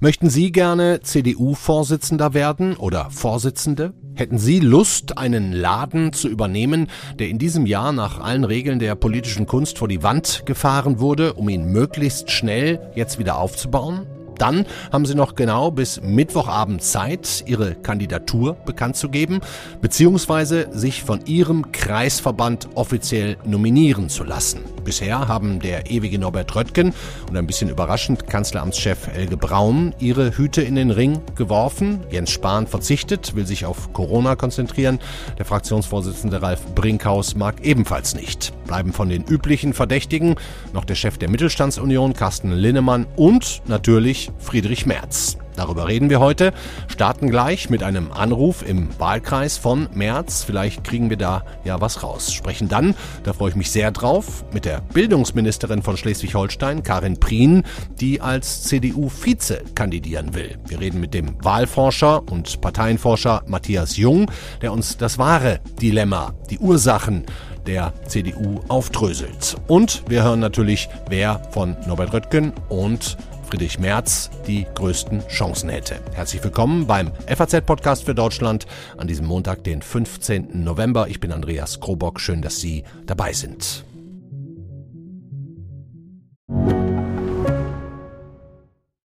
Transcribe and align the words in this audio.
Möchten 0.00 0.28
Sie 0.28 0.52
gerne 0.52 1.00
CDU-Vorsitzender 1.02 2.34
werden 2.34 2.76
oder 2.76 3.10
Vorsitzende? 3.10 3.94
Hätten 4.14 4.38
Sie 4.38 4.60
Lust, 4.60 5.18
einen 5.18 5.52
Laden 5.52 6.12
zu 6.12 6.28
übernehmen, 6.28 6.88
der 7.18 7.28
in 7.28 7.38
diesem 7.38 7.66
Jahr 7.66 7.92
nach 7.92 8.20
allen 8.20 8.44
Regeln 8.44 8.78
der 8.78 8.94
politischen 8.94 9.46
Kunst 9.46 9.78
vor 9.78 9.88
die 9.88 10.02
Wand 10.02 10.44
gefahren 10.46 11.00
wurde, 11.00 11.34
um 11.34 11.48
ihn 11.48 11.72
möglichst 11.72 12.30
schnell 12.30 12.92
jetzt 12.94 13.18
wieder 13.18 13.38
aufzubauen? 13.38 14.06
Dann 14.38 14.66
haben 14.92 15.06
Sie 15.06 15.14
noch 15.14 15.34
genau 15.34 15.70
bis 15.70 16.00
Mittwochabend 16.02 16.82
Zeit, 16.82 17.44
Ihre 17.46 17.74
Kandidatur 17.74 18.54
bekannt 18.64 18.96
zu 18.96 19.08
geben, 19.08 19.40
beziehungsweise 19.80 20.68
sich 20.72 21.02
von 21.02 21.24
Ihrem 21.26 21.72
Kreisverband 21.72 22.68
offiziell 22.74 23.36
nominieren 23.44 24.08
zu 24.08 24.24
lassen. 24.24 24.60
Bisher 24.84 25.26
haben 25.26 25.58
der 25.58 25.90
ewige 25.90 26.16
Norbert 26.18 26.54
Röttgen 26.54 26.94
und 27.28 27.36
ein 27.36 27.46
bisschen 27.46 27.68
überraschend 27.68 28.28
Kanzleramtschef 28.28 29.08
Elge 29.14 29.36
Braun 29.36 29.92
ihre 29.98 30.36
Hüte 30.36 30.62
in 30.62 30.76
den 30.76 30.92
Ring 30.92 31.20
geworfen. 31.34 32.00
Jens 32.10 32.30
Spahn 32.30 32.68
verzichtet, 32.68 33.34
will 33.34 33.46
sich 33.46 33.66
auf 33.66 33.92
Corona 33.92 34.36
konzentrieren. 34.36 35.00
Der 35.38 35.44
Fraktionsvorsitzende 35.44 36.40
Ralf 36.40 36.64
Brinkhaus 36.74 37.34
mag 37.34 37.64
ebenfalls 37.64 38.14
nicht. 38.14 38.52
Bleiben 38.66 38.92
von 38.92 39.08
den 39.08 39.24
üblichen 39.24 39.72
Verdächtigen 39.72 40.36
noch 40.72 40.84
der 40.84 40.94
Chef 40.94 41.18
der 41.18 41.30
Mittelstandsunion 41.30 42.14
Carsten 42.14 42.52
Linnemann 42.52 43.06
und 43.16 43.62
natürlich 43.66 44.25
Friedrich 44.38 44.86
Merz. 44.86 45.38
Darüber 45.56 45.88
reden 45.88 46.10
wir 46.10 46.20
heute, 46.20 46.52
starten 46.86 47.30
gleich 47.30 47.70
mit 47.70 47.82
einem 47.82 48.12
Anruf 48.12 48.62
im 48.66 48.88
Wahlkreis 48.98 49.56
von 49.56 49.88
Merz. 49.94 50.44
Vielleicht 50.44 50.84
kriegen 50.84 51.08
wir 51.08 51.16
da 51.16 51.44
ja 51.64 51.80
was 51.80 52.02
raus. 52.02 52.32
Sprechen 52.32 52.68
dann, 52.68 52.94
da 53.24 53.32
freue 53.32 53.50
ich 53.50 53.56
mich 53.56 53.70
sehr 53.70 53.90
drauf, 53.90 54.44
mit 54.52 54.66
der 54.66 54.82
Bildungsministerin 54.92 55.82
von 55.82 55.96
Schleswig-Holstein, 55.96 56.82
Karin 56.82 57.18
Prien, 57.18 57.64
die 57.98 58.20
als 58.20 58.64
CDU-Vize 58.64 59.62
kandidieren 59.74 60.34
will. 60.34 60.58
Wir 60.68 60.78
reden 60.78 61.00
mit 61.00 61.14
dem 61.14 61.42
Wahlforscher 61.42 62.22
und 62.30 62.60
Parteienforscher 62.60 63.42
Matthias 63.46 63.96
Jung, 63.96 64.30
der 64.60 64.72
uns 64.72 64.98
das 64.98 65.18
wahre 65.18 65.60
Dilemma, 65.80 66.34
die 66.50 66.58
Ursachen 66.58 67.24
der 67.66 67.92
CDU 68.06 68.60
aufdröselt. 68.68 69.56
Und 69.66 70.02
wir 70.08 70.22
hören 70.22 70.40
natürlich, 70.40 70.88
wer 71.08 71.40
von 71.50 71.76
Norbert 71.86 72.12
Röttgen 72.12 72.52
und 72.68 73.16
Friedrich 73.46 73.78
Merz 73.78 74.30
die 74.46 74.66
größten 74.74 75.26
Chancen 75.28 75.70
hätte. 75.70 76.00
Herzlich 76.12 76.42
willkommen 76.42 76.86
beim 76.86 77.12
FAZ-Podcast 77.26 78.04
für 78.04 78.14
Deutschland 78.14 78.66
an 78.98 79.06
diesem 79.06 79.26
Montag, 79.26 79.64
den 79.64 79.82
15. 79.82 80.64
November. 80.64 81.08
Ich 81.08 81.20
bin 81.20 81.32
Andreas 81.32 81.80
Krobock. 81.80 82.20
Schön, 82.20 82.42
dass 82.42 82.60
Sie 82.60 82.84
dabei 83.06 83.32
sind. 83.32 83.85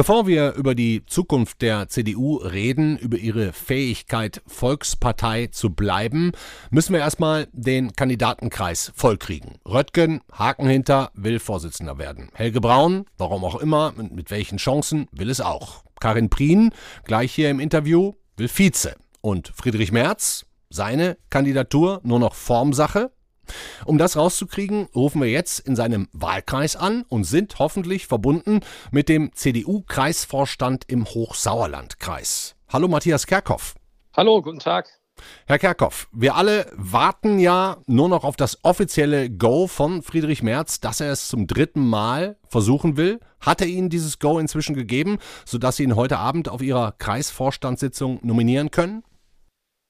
Bevor 0.00 0.26
wir 0.26 0.54
über 0.54 0.74
die 0.74 1.04
Zukunft 1.04 1.60
der 1.60 1.88
CDU 1.88 2.36
reden, 2.36 2.96
über 2.96 3.18
ihre 3.18 3.52
Fähigkeit, 3.52 4.40
Volkspartei 4.46 5.48
zu 5.48 5.74
bleiben, 5.74 6.32
müssen 6.70 6.94
wir 6.94 7.00
erstmal 7.00 7.48
den 7.52 7.92
Kandidatenkreis 7.92 8.92
vollkriegen. 8.94 9.58
Röttgen, 9.68 10.22
Haken 10.32 10.68
hinter, 10.68 11.10
will 11.12 11.38
Vorsitzender 11.38 11.98
werden. 11.98 12.30
Helge 12.32 12.62
Braun, 12.62 13.04
warum 13.18 13.44
auch 13.44 13.60
immer, 13.60 13.92
und 13.96 14.12
mit 14.12 14.30
welchen 14.30 14.56
Chancen, 14.56 15.06
will 15.12 15.28
es 15.28 15.42
auch. 15.42 15.84
Karin 16.00 16.30
Prien, 16.30 16.70
gleich 17.04 17.34
hier 17.34 17.50
im 17.50 17.60
Interview, 17.60 18.14
will 18.38 18.48
Vize. 18.48 18.94
Und 19.20 19.52
Friedrich 19.54 19.92
Merz, 19.92 20.46
seine 20.70 21.18
Kandidatur 21.28 22.00
nur 22.04 22.20
noch 22.20 22.34
Formsache, 22.34 23.10
um 23.84 23.98
das 23.98 24.16
rauszukriegen, 24.16 24.88
rufen 24.94 25.20
wir 25.20 25.30
jetzt 25.30 25.60
in 25.60 25.76
seinem 25.76 26.08
Wahlkreis 26.12 26.76
an 26.76 27.04
und 27.08 27.24
sind 27.24 27.58
hoffentlich 27.58 28.06
verbunden 28.06 28.60
mit 28.90 29.08
dem 29.08 29.32
CDU-Kreisvorstand 29.34 30.84
im 30.88 31.06
Hochsauerlandkreis. 31.06 32.56
Hallo 32.68 32.88
Matthias 32.88 33.26
Kerkhoff. 33.26 33.74
Hallo, 34.16 34.42
guten 34.42 34.58
Tag. 34.58 35.00
Herr 35.46 35.58
Kerkhoff, 35.58 36.08
wir 36.12 36.34
alle 36.34 36.70
warten 36.76 37.38
ja 37.38 37.78
nur 37.86 38.08
noch 38.08 38.24
auf 38.24 38.36
das 38.36 38.64
offizielle 38.64 39.30
Go 39.30 39.66
von 39.66 40.02
Friedrich 40.02 40.42
Merz, 40.42 40.80
dass 40.80 41.00
er 41.00 41.12
es 41.12 41.28
zum 41.28 41.46
dritten 41.46 41.86
Mal 41.86 42.36
versuchen 42.48 42.96
will. 42.96 43.20
Hat 43.40 43.60
er 43.60 43.66
Ihnen 43.66 43.90
dieses 43.90 44.18
Go 44.18 44.38
inzwischen 44.38 44.74
gegeben, 44.74 45.18
sodass 45.44 45.76
Sie 45.76 45.84
ihn 45.84 45.96
heute 45.96 46.18
Abend 46.18 46.48
auf 46.48 46.62
Ihrer 46.62 46.92
Kreisvorstandssitzung 46.92 48.20
nominieren 48.22 48.70
können? 48.70 49.02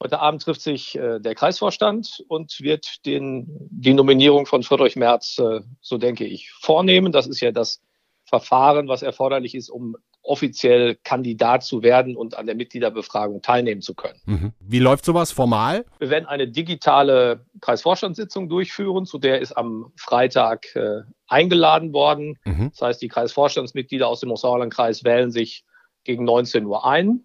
Heute 0.02 0.20
Abend 0.20 0.42
trifft 0.42 0.62
sich 0.62 0.96
äh, 0.96 1.20
der 1.20 1.34
Kreisvorstand 1.34 2.24
und 2.28 2.58
wird 2.60 3.04
den, 3.04 3.46
die 3.70 3.92
Nominierung 3.92 4.46
von 4.46 4.62
Friedrich 4.62 4.96
Merz, 4.96 5.38
äh, 5.38 5.60
so 5.80 5.98
denke 5.98 6.24
ich, 6.24 6.50
vornehmen. 6.52 7.12
Das 7.12 7.26
ist 7.26 7.40
ja 7.40 7.52
das 7.52 7.82
Verfahren, 8.24 8.88
was 8.88 9.02
erforderlich 9.02 9.54
ist, 9.54 9.68
um 9.68 9.96
offiziell 10.22 10.96
Kandidat 11.02 11.64
zu 11.64 11.82
werden 11.82 12.16
und 12.16 12.36
an 12.36 12.46
der 12.46 12.54
Mitgliederbefragung 12.54 13.42
teilnehmen 13.42 13.82
zu 13.82 13.94
können. 13.94 14.20
Mhm. 14.26 14.52
Wie 14.60 14.78
läuft 14.78 15.04
sowas 15.04 15.32
formal? 15.32 15.84
Wir 15.98 16.10
werden 16.10 16.26
eine 16.26 16.48
digitale 16.48 17.44
Kreisvorstandssitzung 17.60 18.48
durchführen, 18.48 19.06
zu 19.06 19.18
der 19.18 19.40
ist 19.40 19.52
am 19.52 19.92
Freitag 19.96 20.74
äh, 20.76 21.02
eingeladen 21.26 21.92
worden. 21.92 22.38
Mhm. 22.44 22.70
Das 22.70 22.82
heißt, 22.82 23.02
die 23.02 23.08
Kreisvorstandsmitglieder 23.08 24.06
aus 24.06 24.20
dem 24.20 24.34
Sauerlandkreis 24.34 25.04
wählen 25.04 25.30
sich 25.30 25.64
gegen 26.04 26.24
19 26.24 26.64
Uhr 26.64 26.86
ein. 26.86 27.24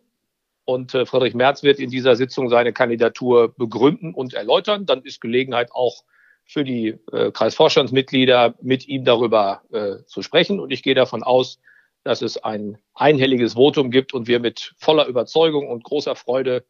Und 0.66 0.94
äh, 0.96 1.06
Friedrich 1.06 1.36
Merz 1.36 1.64
wird 1.64 1.80
in 1.80 1.90
dieser 1.90 2.16
Sitzung 2.16 2.50
seine 2.50 2.74
Kandidatur 2.74 3.54
begründen 3.56 4.14
und 4.14 4.34
erläutern. 4.34 4.86
Dann 4.86 5.04
ist 5.04 5.22
Gelegenheit 5.22 5.72
auch 5.72 6.04
für 6.44 6.64
die 6.64 6.98
äh, 7.12 7.32
Kreisvorstandsmitglieder 7.32 8.56
mit 8.62 8.88
ihm 8.88 9.06
darüber 9.06 9.62
äh, 9.72 10.04
zu 10.06 10.22
sprechen. 10.22 10.60
Und 10.60 10.72
ich 10.72 10.84
gehe 10.84 10.96
davon 10.96 11.24
aus, 11.24 11.60
dass 12.04 12.22
es 12.22 12.38
ein 12.38 12.78
einhelliges 12.94 13.54
Votum 13.54 13.90
gibt 13.90 14.14
und 14.14 14.28
wir 14.28 14.40
mit 14.40 14.74
voller 14.78 15.08
Überzeugung 15.08 15.68
und 15.68 15.84
großer 15.84 16.16
Freude 16.16 16.64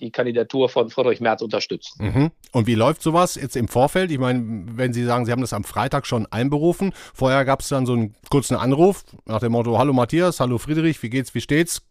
die 0.00 0.10
Kandidatur 0.10 0.68
von 0.68 0.90
Friedrich 0.90 1.20
Merz 1.20 1.42
unterstützen. 1.42 2.04
Mhm. 2.04 2.30
Und 2.52 2.66
wie 2.66 2.74
läuft 2.74 3.02
sowas 3.02 3.36
jetzt 3.36 3.56
im 3.56 3.68
Vorfeld? 3.68 4.10
Ich 4.10 4.18
meine, 4.18 4.64
wenn 4.76 4.92
Sie 4.92 5.04
sagen, 5.04 5.24
Sie 5.24 5.32
haben 5.32 5.40
das 5.40 5.52
am 5.52 5.64
Freitag 5.64 6.06
schon 6.06 6.26
einberufen, 6.26 6.92
vorher 7.14 7.44
gab 7.44 7.60
es 7.60 7.68
dann 7.68 7.86
so 7.86 7.92
einen 7.92 8.14
kurzen 8.30 8.56
Anruf 8.56 9.04
nach 9.26 9.40
dem 9.40 9.52
Motto, 9.52 9.78
hallo 9.78 9.92
Matthias, 9.92 10.40
hallo 10.40 10.58
Friedrich, 10.58 11.02
wie 11.02 11.10
geht's, 11.10 11.34
wie 11.34 11.40
steht's? 11.40 11.82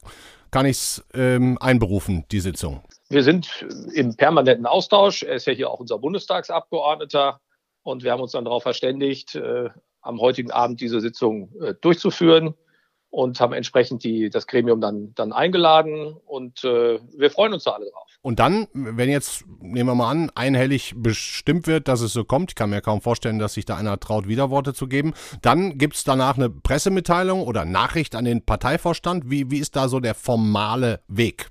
Kann 0.52 0.66
ich 0.66 0.78
es 0.78 1.04
ähm, 1.14 1.58
einberufen, 1.60 2.26
die 2.32 2.40
Sitzung? 2.40 2.82
Wir 3.10 3.24
sind 3.24 3.66
im 3.94 4.16
permanenten 4.16 4.66
Austausch. 4.66 5.24
Er 5.24 5.36
ist 5.36 5.48
ja 5.48 5.54
hier 5.54 5.70
auch 5.70 5.80
unser 5.80 5.98
Bundestagsabgeordneter. 5.98 7.40
Und 7.84 8.04
wir 8.04 8.12
haben 8.12 8.22
uns 8.22 8.34
dann 8.34 8.46
darauf 8.46 8.64
verständigt, 8.64 9.36
äh, 9.36 9.70
am 10.02 10.20
heutigen 10.20 10.52
Abend 10.52 10.82
diese 10.82 11.02
Sitzung 11.02 11.52
äh, 11.62 11.74
durchzuführen 11.80 12.54
und 13.10 13.40
haben 13.40 13.54
entsprechend 13.54 14.04
die, 14.04 14.30
das 14.30 14.48
Gremium 14.48 14.82
dann, 14.82 15.14
dann 15.16 15.34
eingeladen. 15.34 16.16
Und 16.26 16.64
äh, 16.64 17.00
wir 17.18 17.32
freuen 17.32 17.54
uns 17.54 17.64
da 17.64 17.72
alle 17.72 17.90
drauf. 17.90 18.11
Und 18.24 18.40
dann, 18.40 18.68
wenn 18.74 19.10
jetzt, 19.10 19.46
nehmen 19.60 19.90
wir 19.90 19.96
mal 19.96 20.12
an, 20.12 20.30
einhellig 20.36 20.94
bestimmt 20.96 21.66
wird, 21.66 21.88
dass 21.88 22.02
es 22.02 22.14
so 22.14 22.24
kommt, 22.24 22.52
ich 22.52 22.56
kann 22.56 22.70
mir 22.70 22.82
kaum 22.82 23.02
vorstellen, 23.02 23.40
dass 23.40 23.56
sich 23.56 23.66
da 23.66 23.78
einer 23.78 24.00
traut, 24.00 24.28
Widerworte 24.28 24.76
zu 24.76 24.88
geben, 24.88 25.14
dann 25.42 25.80
gibt 25.80 25.96
es 25.96 26.04
danach 26.04 26.38
eine 26.38 26.50
Pressemitteilung 26.50 27.42
oder 27.42 27.66
Nachricht 27.66 28.16
an 28.16 28.26
den 28.26 28.46
Parteivorstand. 28.46 29.32
Wie, 29.32 29.50
wie 29.50 29.58
ist 29.58 29.76
da 29.76 29.88
so 29.88 30.00
der 30.00 30.14
formale 30.14 31.02
Weg? 31.08 31.50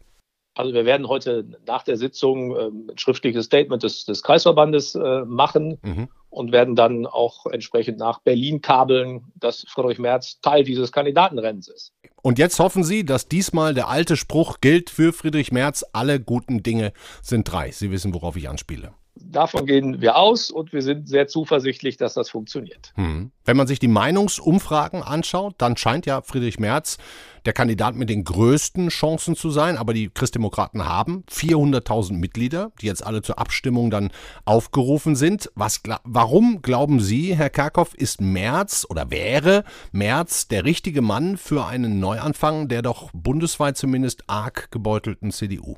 Also 0.54 0.74
wir 0.74 0.84
werden 0.84 1.08
heute 1.08 1.46
nach 1.66 1.84
der 1.84 1.96
Sitzung 1.96 2.56
ähm, 2.56 2.90
ein 2.90 2.98
schriftliches 2.98 3.46
Statement 3.46 3.82
des, 3.82 4.04
des 4.04 4.22
Kreisverbandes 4.22 4.94
äh, 4.94 5.24
machen 5.24 5.78
mhm. 5.82 6.08
und 6.28 6.52
werden 6.52 6.74
dann 6.74 7.06
auch 7.06 7.46
entsprechend 7.46 7.98
nach 7.98 8.20
Berlin 8.20 8.60
kabeln, 8.60 9.32
dass 9.36 9.64
Friedrich 9.68 9.98
Merz 9.98 10.40
Teil 10.40 10.64
dieses 10.64 10.90
Kandidatenrennens 10.90 11.68
ist. 11.68 11.92
Und 12.22 12.38
jetzt 12.38 12.58
hoffen 12.58 12.84
Sie, 12.84 13.04
dass 13.04 13.28
diesmal 13.28 13.74
der 13.74 13.88
alte 13.88 14.16
Spruch 14.16 14.60
gilt 14.60 14.90
für 14.90 15.12
Friedrich 15.12 15.52
Merz, 15.52 15.84
alle 15.92 16.20
guten 16.20 16.62
Dinge 16.62 16.92
sind 17.22 17.50
drei. 17.50 17.70
Sie 17.70 17.90
wissen, 17.90 18.12
worauf 18.12 18.36
ich 18.36 18.48
anspiele. 18.48 18.92
Davon 19.14 19.66
gehen 19.66 20.00
wir 20.00 20.16
aus 20.16 20.50
und 20.50 20.72
wir 20.72 20.82
sind 20.82 21.08
sehr 21.08 21.26
zuversichtlich, 21.26 21.96
dass 21.96 22.14
das 22.14 22.30
funktioniert. 22.30 22.92
Hm. 22.94 23.30
Wenn 23.44 23.56
man 23.56 23.66
sich 23.66 23.78
die 23.78 23.88
Meinungsumfragen 23.88 25.02
anschaut, 25.02 25.54
dann 25.58 25.76
scheint 25.76 26.06
ja 26.06 26.22
Friedrich 26.22 26.58
Merz 26.58 26.98
der 27.46 27.52
Kandidat 27.52 27.94
mit 27.94 28.10
den 28.10 28.24
größten 28.24 28.88
Chancen 28.88 29.34
zu 29.34 29.50
sein. 29.50 29.76
Aber 29.76 29.94
die 29.94 30.10
Christdemokraten 30.10 30.86
haben 30.86 31.24
400.000 31.30 32.12
Mitglieder, 32.12 32.72
die 32.80 32.86
jetzt 32.86 33.04
alle 33.04 33.22
zur 33.22 33.38
Abstimmung 33.38 33.90
dann 33.90 34.10
aufgerufen 34.44 35.16
sind. 35.16 35.50
Was, 35.54 35.80
warum 36.04 36.62
glauben 36.62 37.00
Sie, 37.00 37.34
Herr 37.34 37.50
Kerkhoff, 37.50 37.94
ist 37.94 38.20
Merz 38.20 38.86
oder 38.88 39.10
wäre 39.10 39.64
Merz 39.92 40.48
der 40.48 40.64
richtige 40.64 41.02
Mann 41.02 41.36
für 41.36 41.66
einen 41.66 42.00
Neuanfang 42.00 42.68
der 42.68 42.82
doch 42.82 43.10
bundesweit 43.12 43.76
zumindest 43.76 44.24
arg 44.26 44.70
gebeutelten 44.70 45.30
CDU? 45.30 45.76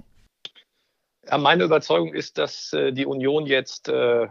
Ja, 1.33 1.39
meine 1.39 1.65
Überzeugung 1.65 2.13
ist, 2.13 2.37
dass 2.37 2.75
äh, 2.75 2.93
die 2.93 3.07
Union 3.07 3.47
jetzt 3.47 3.89
äh, 3.89 4.29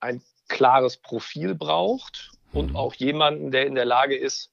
ein 0.00 0.22
klares 0.48 0.96
Profil 0.96 1.54
braucht 1.54 2.30
und 2.54 2.70
mhm. 2.70 2.76
auch 2.76 2.94
jemanden, 2.94 3.50
der 3.50 3.66
in 3.66 3.74
der 3.74 3.84
Lage 3.84 4.16
ist, 4.16 4.50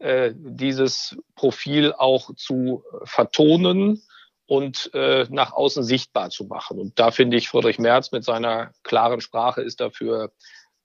äh, 0.00 0.34
dieses 0.34 1.16
Profil 1.34 1.94
auch 1.94 2.34
zu 2.34 2.84
vertonen 3.04 4.02
und 4.44 4.90
äh, 4.92 5.26
nach 5.30 5.54
außen 5.54 5.82
sichtbar 5.82 6.28
zu 6.28 6.44
machen. 6.44 6.78
Und 6.78 6.98
da 6.98 7.10
finde 7.10 7.38
ich, 7.38 7.48
Friedrich 7.48 7.78
Merz 7.78 8.12
mit 8.12 8.22
seiner 8.22 8.74
klaren 8.82 9.22
Sprache 9.22 9.62
ist 9.62 9.80
dafür 9.80 10.30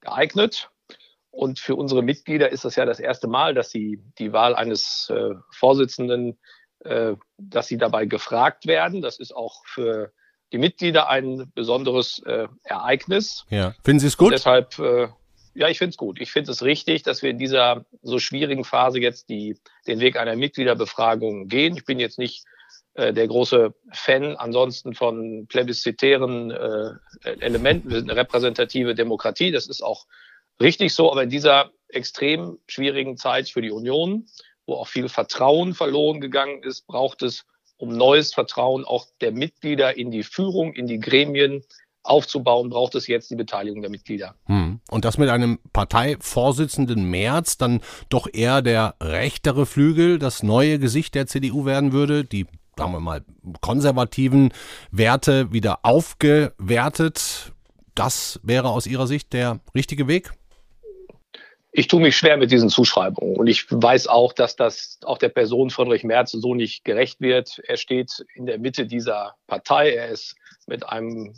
geeignet. 0.00 0.70
Und 1.30 1.58
für 1.58 1.76
unsere 1.76 2.02
Mitglieder 2.02 2.50
ist 2.50 2.64
das 2.64 2.76
ja 2.76 2.86
das 2.86 2.98
erste 2.98 3.28
Mal, 3.28 3.52
dass 3.52 3.70
sie 3.70 4.02
die 4.18 4.32
Wahl 4.32 4.54
eines 4.54 5.10
äh, 5.10 5.34
Vorsitzenden, 5.50 6.38
äh, 6.78 7.12
dass 7.36 7.66
sie 7.66 7.76
dabei 7.76 8.06
gefragt 8.06 8.66
werden. 8.66 9.02
Das 9.02 9.18
ist 9.18 9.36
auch 9.36 9.66
für 9.66 10.14
die 10.52 10.58
Mitglieder 10.58 11.08
ein 11.08 11.50
besonderes 11.54 12.20
äh, 12.26 12.48
Ereignis. 12.64 13.44
Ja. 13.50 13.74
Finden 13.84 14.00
Sie 14.00 14.06
es 14.08 14.16
gut? 14.16 14.28
Und 14.28 14.32
deshalb, 14.32 14.78
äh, 14.78 15.08
ja, 15.54 15.68
ich 15.68 15.78
finde 15.78 15.90
es 15.90 15.96
gut. 15.96 16.20
Ich 16.20 16.32
finde 16.32 16.50
es 16.52 16.62
richtig, 16.62 17.02
dass 17.02 17.22
wir 17.22 17.30
in 17.30 17.38
dieser 17.38 17.84
so 18.02 18.18
schwierigen 18.18 18.64
Phase 18.64 19.00
jetzt 19.00 19.28
die, 19.28 19.56
den 19.86 20.00
Weg 20.00 20.16
einer 20.16 20.36
Mitgliederbefragung 20.36 21.48
gehen. 21.48 21.76
Ich 21.76 21.84
bin 21.84 22.00
jetzt 22.00 22.18
nicht 22.18 22.44
äh, 22.94 23.12
der 23.12 23.28
große 23.28 23.74
Fan 23.92 24.36
ansonsten 24.36 24.94
von 24.94 25.46
plebiszitären 25.46 26.50
äh, 26.50 26.90
Elementen. 27.22 27.90
Wir 27.90 27.98
sind 27.98 28.10
eine 28.10 28.20
repräsentative 28.20 28.94
Demokratie. 28.94 29.52
Das 29.52 29.68
ist 29.68 29.82
auch 29.82 30.06
richtig 30.60 30.94
so. 30.94 31.10
Aber 31.10 31.22
in 31.22 31.30
dieser 31.30 31.70
extrem 31.88 32.58
schwierigen 32.66 33.16
Zeit 33.16 33.48
für 33.48 33.62
die 33.62 33.70
Union, 33.70 34.26
wo 34.66 34.74
auch 34.74 34.88
viel 34.88 35.08
Vertrauen 35.08 35.74
verloren 35.74 36.20
gegangen 36.20 36.62
ist, 36.62 36.86
braucht 36.86 37.22
es 37.22 37.44
um 37.80 37.90
neues 37.90 38.34
Vertrauen 38.34 38.84
auch 38.84 39.06
der 39.20 39.32
Mitglieder 39.32 39.96
in 39.96 40.10
die 40.10 40.22
Führung, 40.22 40.72
in 40.74 40.86
die 40.86 41.00
Gremien 41.00 41.64
aufzubauen, 42.02 42.70
braucht 42.70 42.94
es 42.94 43.06
jetzt 43.06 43.30
die 43.30 43.36
Beteiligung 43.36 43.82
der 43.82 43.90
Mitglieder. 43.90 44.34
Hm. 44.46 44.80
Und 44.90 45.04
das 45.04 45.18
mit 45.18 45.28
einem 45.28 45.58
Parteivorsitzenden 45.72 47.04
März 47.04 47.58
dann 47.58 47.80
doch 48.08 48.26
eher 48.32 48.62
der 48.62 48.94
rechtere 49.02 49.66
Flügel, 49.66 50.18
das 50.18 50.42
neue 50.42 50.78
Gesicht 50.78 51.14
der 51.14 51.26
CDU 51.26 51.64
werden 51.66 51.92
würde, 51.92 52.24
die 52.24 52.46
sagen 52.76 52.92
wir 52.92 53.00
mal, 53.00 53.22
konservativen 53.60 54.54
Werte 54.90 55.52
wieder 55.52 55.80
aufgewertet. 55.82 57.52
Das 57.94 58.40
wäre 58.42 58.70
aus 58.70 58.86
Ihrer 58.86 59.06
Sicht 59.06 59.34
der 59.34 59.60
richtige 59.74 60.08
Weg? 60.08 60.32
Ich 61.72 61.86
tue 61.86 62.00
mich 62.00 62.16
schwer 62.16 62.36
mit 62.36 62.50
diesen 62.50 62.68
Zuschreibungen. 62.68 63.36
Und 63.36 63.46
ich 63.46 63.66
weiß 63.70 64.08
auch, 64.08 64.32
dass 64.32 64.56
das 64.56 64.98
auch 65.04 65.18
der 65.18 65.28
Person 65.28 65.70
Friedrich 65.70 66.02
Merz 66.02 66.32
so 66.32 66.54
nicht 66.54 66.84
gerecht 66.84 67.20
wird. 67.20 67.60
Er 67.64 67.76
steht 67.76 68.24
in 68.34 68.46
der 68.46 68.58
Mitte 68.58 68.86
dieser 68.86 69.36
Partei. 69.46 69.92
Er 69.92 70.08
ist 70.08 70.34
mit 70.66 70.88
einem 70.88 71.34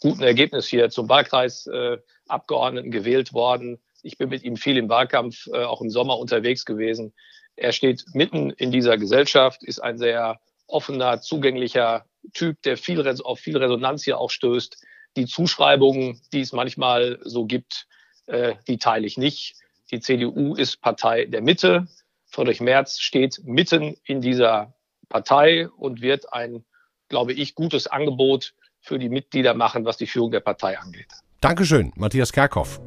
guten 0.00 0.22
Ergebnis 0.22 0.66
hier 0.66 0.90
zum 0.90 1.08
Wahlkreisabgeordneten 1.08 2.92
äh, 2.92 2.96
gewählt 2.96 3.32
worden. 3.32 3.80
Ich 4.02 4.18
bin 4.18 4.28
mit 4.28 4.42
ihm 4.42 4.56
viel 4.56 4.76
im 4.76 4.90
Wahlkampf, 4.90 5.46
äh, 5.46 5.64
auch 5.64 5.80
im 5.80 5.88
Sommer 5.88 6.18
unterwegs 6.18 6.66
gewesen. 6.66 7.14
Er 7.56 7.72
steht 7.72 8.04
mitten 8.12 8.50
in 8.50 8.70
dieser 8.70 8.98
Gesellschaft, 8.98 9.62
ist 9.64 9.78
ein 9.82 9.96
sehr 9.96 10.40
offener, 10.66 11.22
zugänglicher 11.22 12.04
Typ, 12.34 12.60
der 12.62 12.76
viel, 12.76 13.06
auf 13.22 13.38
viel 13.38 13.56
Resonanz 13.56 14.04
hier 14.04 14.18
auch 14.18 14.30
stößt. 14.30 14.84
Die 15.16 15.26
Zuschreibungen, 15.26 16.20
die 16.32 16.40
es 16.40 16.52
manchmal 16.52 17.18
so 17.22 17.46
gibt, 17.46 17.86
äh, 18.26 18.54
die 18.68 18.78
teile 18.78 19.06
ich 19.06 19.18
nicht. 19.18 19.56
Die 19.90 20.00
CDU 20.00 20.54
ist 20.54 20.80
Partei 20.80 21.26
der 21.26 21.42
Mitte. 21.42 21.86
Friedrich 22.26 22.60
Merz 22.60 22.98
steht 22.98 23.40
mitten 23.44 23.96
in 24.04 24.20
dieser 24.20 24.74
Partei 25.08 25.68
und 25.68 26.00
wird 26.00 26.32
ein, 26.32 26.64
glaube 27.08 27.32
ich, 27.32 27.54
gutes 27.54 27.86
Angebot 27.86 28.54
für 28.80 28.98
die 28.98 29.08
Mitglieder 29.08 29.54
machen, 29.54 29.84
was 29.84 29.96
die 29.96 30.06
Führung 30.06 30.30
der 30.30 30.40
Partei 30.40 30.78
angeht. 30.78 31.08
Dankeschön, 31.40 31.92
Matthias 31.96 32.32
Kerkhoff. 32.32 32.80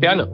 Gerne. 0.00 0.28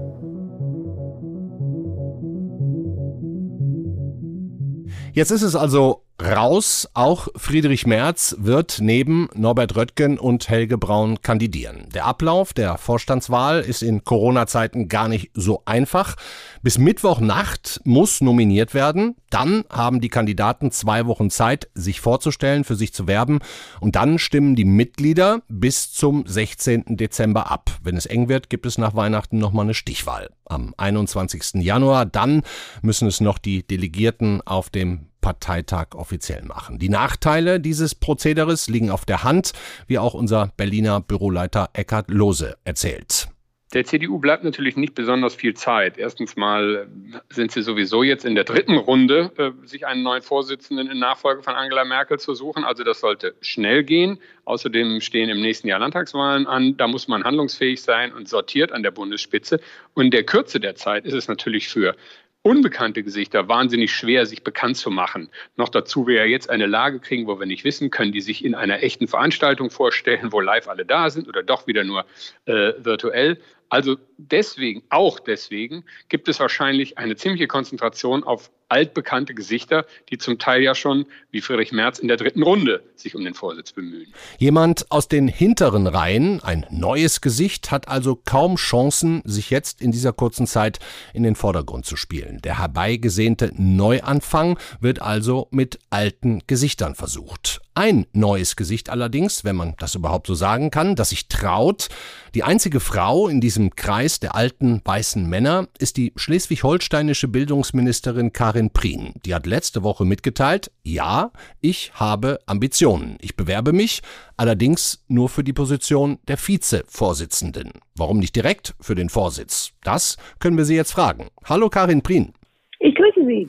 Jetzt 5.12 5.30
ist 5.30 5.42
es 5.42 5.56
also 5.56 6.04
raus. 6.22 6.88
Auch 6.94 7.28
Friedrich 7.36 7.86
Merz 7.86 8.36
wird 8.38 8.78
neben 8.80 9.28
Norbert 9.34 9.76
Röttgen 9.76 10.18
und 10.18 10.48
Helge 10.48 10.78
Braun 10.78 11.20
kandidieren. 11.22 11.88
Der 11.94 12.06
Ablauf 12.06 12.52
der 12.52 12.78
Vorstandswahl 12.78 13.60
ist 13.60 13.82
in 13.82 14.04
Corona-Zeiten 14.04 14.88
gar 14.88 15.08
nicht 15.08 15.30
so 15.34 15.62
einfach. 15.64 16.16
Bis 16.62 16.78
Mittwochnacht 16.78 17.80
muss 17.84 18.20
nominiert 18.20 18.74
werden. 18.74 19.16
Dann 19.30 19.64
haben 19.70 20.00
die 20.00 20.08
Kandidaten 20.08 20.70
zwei 20.70 21.06
Wochen 21.06 21.30
Zeit, 21.30 21.68
sich 21.74 22.00
vorzustellen, 22.00 22.64
für 22.64 22.76
sich 22.76 22.92
zu 22.92 23.06
werben. 23.06 23.38
Und 23.80 23.96
dann 23.96 24.18
stimmen 24.18 24.56
die 24.56 24.64
Mitglieder 24.64 25.42
bis 25.48 25.92
zum 25.92 26.24
16. 26.26 26.96
Dezember 26.96 27.50
ab. 27.50 27.70
Wenn 27.82 27.96
es 27.96 28.06
eng 28.06 28.28
wird, 28.28 28.50
gibt 28.50 28.66
es 28.66 28.78
nach 28.78 28.94
Weihnachten 28.94 29.38
nochmal 29.38 29.66
eine 29.66 29.74
Stichwahl. 29.74 30.30
Am 30.46 30.74
21. 30.76 31.62
Januar, 31.62 32.06
dann 32.06 32.42
müssen 32.82 33.06
es 33.06 33.20
noch 33.20 33.38
die 33.38 33.66
Delegierten 33.66 34.42
auf 34.44 34.70
dem 34.70 35.09
Parteitag 35.20 35.94
offiziell 35.94 36.42
machen. 36.44 36.78
Die 36.78 36.88
Nachteile 36.88 37.60
dieses 37.60 37.94
Prozederes 37.94 38.68
liegen 38.68 38.90
auf 38.90 39.04
der 39.04 39.24
Hand, 39.24 39.52
wie 39.86 39.98
auch 39.98 40.14
unser 40.14 40.52
Berliner 40.56 41.00
Büroleiter 41.00 41.70
Eckhard 41.72 42.10
Lose 42.10 42.56
erzählt. 42.64 43.28
Der 43.72 43.84
CDU 43.84 44.18
bleibt 44.18 44.42
natürlich 44.42 44.76
nicht 44.76 44.96
besonders 44.96 45.36
viel 45.36 45.54
Zeit. 45.54 45.96
Erstens 45.96 46.34
mal 46.34 46.88
sind 47.28 47.52
sie 47.52 47.62
sowieso 47.62 48.02
jetzt 48.02 48.24
in 48.24 48.34
der 48.34 48.42
dritten 48.42 48.76
Runde, 48.76 49.30
äh, 49.36 49.52
sich 49.64 49.86
einen 49.86 50.02
neuen 50.02 50.22
Vorsitzenden 50.22 50.90
in 50.90 50.98
Nachfolge 50.98 51.44
von 51.44 51.54
Angela 51.54 51.84
Merkel 51.84 52.18
zu 52.18 52.34
suchen. 52.34 52.64
Also 52.64 52.82
das 52.82 52.98
sollte 52.98 53.36
schnell 53.40 53.84
gehen. 53.84 54.18
Außerdem 54.44 55.00
stehen 55.00 55.30
im 55.30 55.40
nächsten 55.40 55.68
Jahr 55.68 55.78
Landtagswahlen 55.78 56.48
an. 56.48 56.76
Da 56.78 56.88
muss 56.88 57.06
man 57.06 57.22
handlungsfähig 57.22 57.80
sein 57.80 58.12
und 58.12 58.28
sortiert 58.28 58.72
an 58.72 58.82
der 58.82 58.90
Bundesspitze. 58.90 59.60
Und 59.94 60.06
in 60.06 60.10
der 60.10 60.24
Kürze 60.24 60.58
der 60.58 60.74
Zeit 60.74 61.04
ist 61.04 61.14
es 61.14 61.28
natürlich 61.28 61.68
für 61.68 61.94
unbekannte 62.42 63.02
Gesichter 63.02 63.48
wahnsinnig 63.48 63.92
schwer, 63.92 64.24
sich 64.24 64.42
bekannt 64.42 64.76
zu 64.76 64.90
machen. 64.90 65.30
Noch 65.56 65.68
dazu 65.68 66.06
wir 66.06 66.16
ja 66.16 66.24
jetzt 66.24 66.48
eine 66.48 66.66
Lage 66.66 67.00
kriegen, 67.00 67.26
wo 67.26 67.38
wir 67.38 67.46
nicht 67.46 67.64
wissen, 67.64 67.90
können 67.90 68.12
die 68.12 68.20
sich 68.20 68.44
in 68.44 68.54
einer 68.54 68.82
echten 68.82 69.08
Veranstaltung 69.08 69.70
vorstellen, 69.70 70.32
wo 70.32 70.40
live 70.40 70.68
alle 70.68 70.86
da 70.86 71.10
sind 71.10 71.28
oder 71.28 71.42
doch 71.42 71.66
wieder 71.66 71.84
nur 71.84 72.06
äh, 72.46 72.72
virtuell. 72.78 73.40
Also 73.68 73.96
deswegen, 74.16 74.82
auch 74.88 75.20
deswegen, 75.20 75.84
gibt 76.08 76.28
es 76.28 76.40
wahrscheinlich 76.40 76.98
eine 76.98 77.14
ziemliche 77.14 77.46
Konzentration 77.46 78.24
auf 78.24 78.50
altbekannte 78.70 79.34
Gesichter, 79.34 79.84
die 80.10 80.18
zum 80.18 80.38
Teil 80.38 80.62
ja 80.62 80.74
schon, 80.74 81.06
wie 81.30 81.40
Friedrich 81.40 81.72
Merz, 81.72 81.98
in 81.98 82.08
der 82.08 82.16
dritten 82.16 82.42
Runde 82.42 82.82
sich 82.94 83.14
um 83.14 83.24
den 83.24 83.34
Vorsitz 83.34 83.72
bemühen. 83.72 84.12
Jemand 84.38 84.90
aus 84.90 85.08
den 85.08 85.28
hinteren 85.28 85.86
Reihen, 85.86 86.42
ein 86.42 86.66
neues 86.70 87.20
Gesicht, 87.20 87.70
hat 87.70 87.88
also 87.88 88.16
kaum 88.16 88.56
Chancen, 88.56 89.22
sich 89.24 89.50
jetzt 89.50 89.80
in 89.80 89.92
dieser 89.92 90.12
kurzen 90.12 90.46
Zeit 90.46 90.78
in 91.12 91.22
den 91.22 91.34
Vordergrund 91.34 91.86
zu 91.86 91.96
spielen. 91.96 92.40
Der 92.42 92.58
herbeigesehnte 92.58 93.52
Neuanfang 93.56 94.58
wird 94.80 95.02
also 95.02 95.48
mit 95.50 95.78
alten 95.90 96.42
Gesichtern 96.46 96.94
versucht. 96.94 97.60
Ein 97.74 98.06
neues 98.12 98.56
Gesicht 98.56 98.90
allerdings, 98.90 99.44
wenn 99.44 99.54
man 99.54 99.74
das 99.78 99.94
überhaupt 99.94 100.26
so 100.26 100.34
sagen 100.34 100.70
kann, 100.70 100.96
das 100.96 101.10
sich 101.10 101.28
traut. 101.28 101.88
Die 102.34 102.42
einzige 102.42 102.80
Frau 102.80 103.28
in 103.28 103.40
diesem 103.40 103.76
Kreis 103.76 104.18
der 104.18 104.34
alten 104.34 104.82
weißen 104.84 105.24
Männer 105.24 105.68
ist 105.78 105.96
die 105.96 106.12
schleswig-holsteinische 106.16 107.28
Bildungsministerin 107.28 108.32
Karin 108.32 108.70
Prien. 108.70 109.14
Die 109.24 109.34
hat 109.34 109.46
letzte 109.46 109.84
Woche 109.84 110.04
mitgeteilt, 110.04 110.72
ja, 110.82 111.30
ich 111.60 111.92
habe 111.94 112.40
Ambitionen. 112.46 113.16
Ich 113.20 113.36
bewerbe 113.36 113.72
mich, 113.72 114.02
allerdings 114.36 115.04
nur 115.06 115.28
für 115.28 115.44
die 115.44 115.52
Position 115.52 116.18
der 116.26 116.38
Vizevorsitzenden. 116.38 117.70
Warum 117.94 118.18
nicht 118.18 118.34
direkt 118.34 118.74
für 118.80 118.96
den 118.96 119.08
Vorsitz? 119.08 119.70
Das 119.84 120.16
können 120.40 120.56
wir 120.56 120.64
Sie 120.64 120.74
jetzt 120.74 120.92
fragen. 120.92 121.28
Hallo 121.44 121.70
Karin 121.70 122.02
Prien. 122.02 122.34
Ich 122.80 122.94
grüße 122.94 123.24
Sie. 123.26 123.48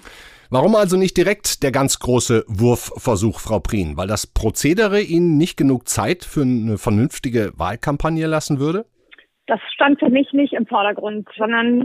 Warum 0.50 0.76
also 0.76 0.98
nicht 0.98 1.16
direkt 1.16 1.64
der 1.64 1.72
ganz 1.72 2.00
große 2.00 2.44
Wurfversuch, 2.48 3.40
Frau 3.40 3.60
Prien? 3.60 3.96
Weil 3.96 4.08
das 4.08 4.28
Prozedere 4.28 5.00
Ihnen 5.00 5.38
nicht 5.38 5.56
genug 5.56 5.88
Zeit 5.88 6.26
für 6.26 6.42
eine 6.42 6.78
vernünftige 6.78 7.54
Wahlkampagne 7.56 8.28
lassen 8.28 8.60
würde? 8.60 8.86
Das 9.48 9.62
stand 9.74 10.00
für 10.00 10.10
mich 10.10 10.32
nicht 10.34 10.54
im 10.54 10.66
Vordergrund, 10.66 11.28
sondern 11.38 11.84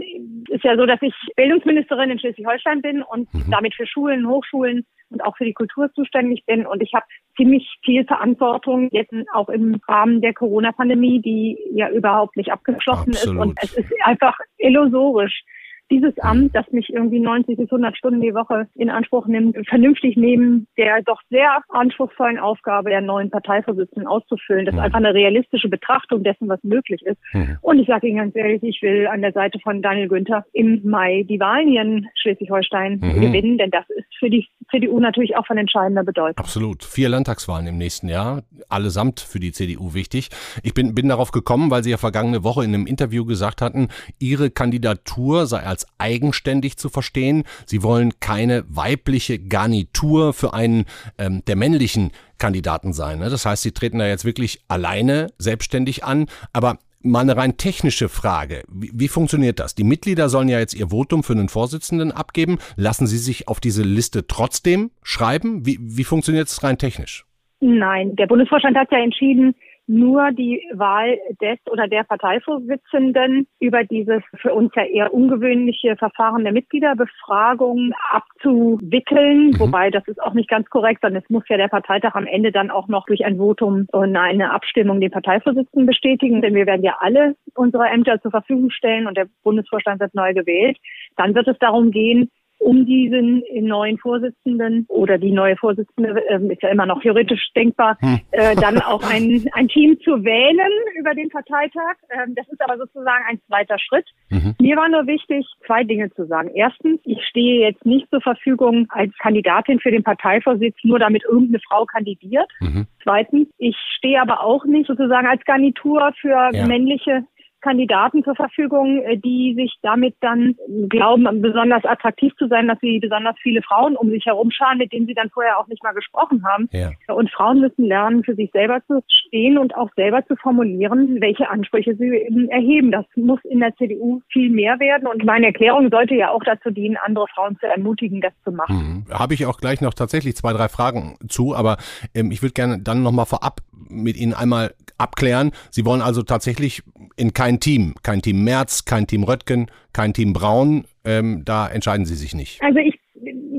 ist 0.49 0.63
ja 0.63 0.75
so, 0.75 0.85
dass 0.85 1.01
ich 1.01 1.13
Bildungsministerin 1.37 2.11
in 2.11 2.19
Schleswig-Holstein 2.19 2.81
bin 2.81 3.01
und 3.01 3.33
mhm. 3.33 3.45
damit 3.49 3.73
für 3.73 3.87
Schulen, 3.87 4.27
Hochschulen 4.27 4.85
und 5.09 5.23
auch 5.23 5.37
für 5.37 5.45
die 5.45 5.53
Kultur 5.53 5.89
zuständig 5.93 6.45
bin. 6.45 6.65
Und 6.65 6.83
ich 6.83 6.93
habe 6.93 7.05
ziemlich 7.37 7.65
viel 7.83 8.03
Verantwortung 8.05 8.89
jetzt 8.91 9.13
auch 9.33 9.47
im 9.47 9.79
Rahmen 9.87 10.19
der 10.19 10.33
Corona-Pandemie, 10.33 11.21
die 11.21 11.57
ja 11.73 11.89
überhaupt 11.89 12.35
nicht 12.35 12.51
abgeschlossen 12.51 13.11
Absolut. 13.11 13.35
ist. 13.35 13.41
Und 13.41 13.59
es 13.63 13.77
ist 13.77 13.93
einfach 14.03 14.37
illusorisch, 14.57 15.43
dieses 15.89 16.17
Amt, 16.19 16.55
das 16.55 16.69
mich 16.71 16.89
irgendwie 16.89 17.19
90 17.19 17.57
bis 17.57 17.71
100 17.71 17.97
Stunden 17.97 18.21
die 18.21 18.33
Woche 18.33 18.67
in 18.75 18.89
Anspruch 18.89 19.27
nimmt, 19.27 19.57
vernünftig 19.67 20.17
neben 20.17 20.67
der 20.77 21.01
doch 21.03 21.21
sehr 21.29 21.61
anspruchsvollen 21.69 22.39
Aufgabe 22.39 22.89
der 22.89 23.01
neuen 23.01 23.29
Parteivorsitzenden 23.29 24.07
auszufüllen. 24.07 24.65
Das 24.65 24.75
ist 24.75 24.81
einfach 24.81 24.97
eine 24.97 25.13
realistische 25.13 25.69
Betrachtung 25.69 26.23
dessen, 26.23 26.49
was 26.49 26.63
möglich 26.63 27.01
ist. 27.03 27.17
Mhm. 27.33 27.57
Und 27.61 27.79
ich 27.79 27.87
sage 27.87 28.07
Ihnen 28.07 28.17
ganz 28.17 28.35
ehrlich, 28.35 28.63
ich 28.63 28.81
will 28.81 29.07
an 29.07 29.21
der 29.21 29.31
Seite 29.31 29.59
von 29.59 29.81
Daniel 29.81 30.07
Günther 30.07 30.45
im 30.53 30.81
Mai 30.83 31.23
die 31.27 31.39
Wahlen 31.39 31.69
hier 31.69 31.81
in 31.81 32.07
Schleswig-Holstein 32.15 32.99
mhm. 33.01 33.21
gewinnen, 33.21 33.57
denn 33.57 33.71
das 33.71 33.85
ist 33.89 34.07
für 34.19 34.29
die 34.29 34.47
CDU 34.71 34.99
natürlich 34.99 35.37
auch 35.37 35.45
von 35.45 35.57
entscheidender 35.57 36.03
Bedeutung. 36.03 36.37
Absolut. 36.37 36.83
Vier 36.83 37.09
Landtagswahlen 37.09 37.67
im 37.67 37.77
nächsten 37.77 38.09
Jahr, 38.09 38.43
allesamt 38.69 39.19
für 39.19 39.39
die 39.39 39.51
CDU 39.51 39.93
wichtig. 39.93 40.29
Ich 40.63 40.73
bin, 40.73 40.95
bin 40.95 41.07
darauf 41.09 41.31
gekommen, 41.31 41.71
weil 41.71 41.83
Sie 41.83 41.91
ja 41.91 41.97
vergangene 41.97 42.43
Woche 42.43 42.63
in 42.63 42.73
einem 42.73 42.87
Interview 42.87 43.25
gesagt 43.25 43.61
hatten, 43.61 43.89
Ihre 44.19 44.49
Kandidatur 44.49 45.45
sei 45.45 45.59
als 45.59 45.76
als 45.77 45.87
eigenständig 45.99 46.77
zu 46.77 46.89
verstehen. 46.89 47.43
Sie 47.67 47.83
wollen 47.83 48.19
keine 48.19 48.63
weibliche 48.67 49.37
Garnitur 49.37 50.33
für 50.33 50.55
einen 50.55 50.85
ähm, 51.19 51.43
der 51.45 51.55
männlichen 51.55 52.11
Kandidaten 52.39 52.93
sein. 52.93 53.19
Ne? 53.19 53.29
Das 53.29 53.45
heißt, 53.45 53.61
sie 53.61 53.71
treten 53.71 53.99
da 53.99 54.07
jetzt 54.07 54.25
wirklich 54.25 54.61
alleine 54.67 55.27
selbstständig 55.37 56.03
an. 56.03 56.25
Aber 56.51 56.79
mal 57.03 57.19
eine 57.21 57.37
rein 57.37 57.57
technische 57.57 58.09
Frage. 58.09 58.63
Wie, 58.67 58.89
wie, 58.91 59.07
funktioniert 59.07 59.59
das? 59.59 59.75
Die 59.75 59.83
Mitglieder 59.83 60.29
sollen 60.29 60.49
ja 60.49 60.57
jetzt 60.57 60.73
ihr 60.73 60.87
Votum 60.87 61.21
für 61.21 61.33
einen 61.33 61.47
Vorsitzenden 61.49 62.11
abgeben. 62.11 62.57
Lassen 62.75 63.05
Sie 63.05 63.19
sich 63.19 63.47
auf 63.47 63.59
diese 63.59 63.83
Liste 63.83 64.25
trotzdem 64.25 64.89
schreiben? 65.03 65.63
Wie, 65.63 65.77
wie 65.79 66.03
funktioniert 66.03 66.47
es 66.47 66.63
rein 66.63 66.79
technisch? 66.79 67.23
Nein, 67.59 68.15
der 68.15 68.25
Bundesvorstand 68.25 68.75
hat 68.75 68.91
ja 68.91 68.99
entschieden, 68.99 69.55
nur 69.87 70.31
die 70.31 70.61
Wahl 70.73 71.17
des 71.41 71.57
oder 71.71 71.87
der 71.87 72.03
Parteivorsitzenden 72.03 73.47
über 73.59 73.83
dieses 73.85 74.21
für 74.35 74.53
uns 74.53 74.71
ja 74.75 74.83
eher 74.83 75.13
ungewöhnliche 75.13 75.95
Verfahren 75.95 76.43
der 76.43 76.53
Mitgliederbefragung 76.53 77.93
abzuwickeln. 78.11 79.51
Mhm. 79.51 79.59
Wobei 79.59 79.89
das 79.89 80.07
ist 80.07 80.21
auch 80.21 80.33
nicht 80.33 80.49
ganz 80.49 80.69
korrekt, 80.69 81.01
sondern 81.01 81.23
es 81.23 81.29
muss 81.29 81.43
ja 81.47 81.57
der 81.57 81.69
Parteitag 81.69 82.15
am 82.15 82.27
Ende 82.27 82.51
dann 82.51 82.69
auch 82.69 82.87
noch 82.87 83.05
durch 83.05 83.25
ein 83.25 83.37
Votum 83.37 83.87
und 83.91 84.15
eine 84.15 84.51
Abstimmung 84.51 84.99
den 84.99 85.11
Parteivorsitzenden 85.11 85.85
bestätigen, 85.85 86.41
denn 86.41 86.53
wir 86.53 86.65
werden 86.65 86.83
ja 86.83 86.97
alle 86.99 87.35
unsere 87.55 87.87
Ämter 87.87 88.21
zur 88.21 88.31
Verfügung 88.31 88.69
stellen 88.71 89.07
und 89.07 89.17
der 89.17 89.27
Bundesvorstand 89.43 90.01
wird 90.01 90.13
neu 90.13 90.33
gewählt. 90.33 90.77
Dann 91.15 91.33
wird 91.33 91.47
es 91.47 91.57
darum 91.59 91.91
gehen, 91.91 92.29
um 92.59 92.85
diesen 92.85 93.43
neuen 93.61 93.97
Vorsitzenden 93.97 94.85
oder 94.89 95.17
die 95.17 95.31
neue 95.31 95.55
Vorsitzende 95.57 96.21
äh, 96.27 96.51
ist 96.51 96.61
ja 96.61 96.69
immer 96.69 96.85
noch 96.85 97.01
theoretisch 97.01 97.51
denkbar, 97.55 97.97
hm. 97.99 98.19
äh, 98.31 98.55
dann 98.55 98.77
auch 98.81 99.03
ein, 99.09 99.45
ein 99.53 99.67
Team 99.67 99.99
zu 100.01 100.23
wählen 100.23 100.71
über 100.99 101.13
den 101.13 101.29
Parteitag. 101.29 101.95
Ähm, 102.09 102.35
das 102.35 102.47
ist 102.49 102.61
aber 102.61 102.77
sozusagen 102.77 103.23
ein 103.29 103.39
zweiter 103.47 103.77
Schritt. 103.79 104.05
Mhm. 104.29 104.55
Mir 104.59 104.75
war 104.75 104.89
nur 104.89 105.07
wichtig, 105.07 105.45
zwei 105.65 105.83
Dinge 105.83 106.11
zu 106.13 106.25
sagen. 106.25 106.51
Erstens, 106.53 106.99
ich 107.03 107.23
stehe 107.27 107.61
jetzt 107.61 107.85
nicht 107.85 108.09
zur 108.09 108.21
Verfügung 108.21 108.87
als 108.89 109.13
Kandidatin 109.19 109.79
für 109.79 109.91
den 109.91 110.03
Parteivorsitz, 110.03 110.75
nur 110.83 110.99
damit 110.99 111.23
irgendeine 111.23 111.59
Frau 111.67 111.85
kandidiert. 111.85 112.49
Mhm. 112.59 112.87
Zweitens, 113.03 113.47
ich 113.57 113.75
stehe 113.97 114.21
aber 114.21 114.43
auch 114.43 114.65
nicht 114.65 114.87
sozusagen 114.87 115.27
als 115.27 115.43
Garnitur 115.45 116.11
für 116.19 116.49
ja. 116.51 116.67
männliche 116.67 117.23
Kandidaten 117.61 118.23
zur 118.23 118.35
Verfügung, 118.35 119.01
äh, 119.03 119.17
die 119.17 119.53
sich 119.55 119.75
damit 119.81 120.15
dann 120.21 120.55
glauben, 120.89 121.41
besonders 121.41 121.83
attraktiv 121.85 122.33
zu 122.37 122.47
sein, 122.47 122.67
dass 122.67 122.79
sie 122.81 122.99
besonders 122.99 123.35
viele 123.41 123.61
Frauen 123.61 123.95
um 123.95 124.09
sich 124.09 124.25
herum 124.25 124.51
scharen, 124.51 124.77
mit 124.77 124.91
denen 124.93 125.07
sie 125.07 125.13
dann 125.13 125.29
vorher 125.29 125.59
auch 125.59 125.67
nicht 125.67 125.83
mal 125.83 125.93
gesprochen 125.93 126.43
haben. 126.45 126.69
Ja. 126.71 126.91
Und 127.07 127.31
Frauen 127.31 127.61
müssen 127.61 127.85
lernen, 127.85 128.23
für 128.23 128.35
sich 128.35 128.51
selber 128.51 128.79
zu 128.87 129.03
stehen 129.27 129.57
und 129.57 129.75
auch 129.75 129.89
selber 129.95 130.25
zu 130.25 130.35
formulieren, 130.35 131.19
welche 131.21 131.49
Ansprüche 131.49 131.95
sie 131.95 132.47
erheben. 132.49 132.91
Das 132.91 133.05
muss 133.15 133.39
in 133.43 133.59
der 133.59 133.75
CDU 133.75 134.21
viel 134.31 134.49
mehr 134.49 134.79
werden. 134.79 135.07
Und 135.07 135.25
meine 135.25 135.47
Erklärung 135.47 135.89
sollte 135.89 136.15
ja 136.15 136.31
auch 136.31 136.43
dazu 136.43 136.69
dienen, 136.71 136.97
andere 136.97 137.27
Frauen 137.33 137.57
zu 137.59 137.65
ermutigen, 137.65 138.21
das 138.21 138.33
zu 138.43 138.51
machen. 138.51 139.05
Mhm. 139.07 139.13
Habe 139.13 139.33
ich 139.33 139.45
auch 139.45 139.59
gleich 139.59 139.81
noch 139.81 139.93
tatsächlich 139.93 140.35
zwei, 140.35 140.53
drei 140.53 140.67
Fragen 140.67 141.17
zu, 141.27 141.55
aber 141.55 141.77
ähm, 142.13 142.31
ich 142.31 142.41
würde 142.41 142.53
gerne 142.53 142.79
dann 142.79 143.03
nochmal 143.03 143.25
vorab 143.25 143.61
mit 143.89 144.17
Ihnen 144.17 144.33
einmal 144.33 144.73
abklären. 144.97 145.51
Sie 145.69 145.85
wollen 145.85 146.01
also 146.01 146.23
tatsächlich 146.23 146.83
in 147.15 147.33
kein 147.47 147.61
Team, 147.61 147.93
kein 148.03 148.21
Team 148.21 148.43
Merz, 148.43 148.83
kein 148.83 149.07
Team 149.07 149.23
Röttgen, 149.23 149.67
kein 149.93 150.13
Team 150.13 150.33
Braun. 150.33 150.83
Ähm, 151.05 151.43
da 151.45 151.65
entscheiden 151.69 152.05
Sie 152.05 152.15
sich 152.15 152.35
nicht. 152.35 152.61
Also 152.61 152.79
ich 152.79 152.96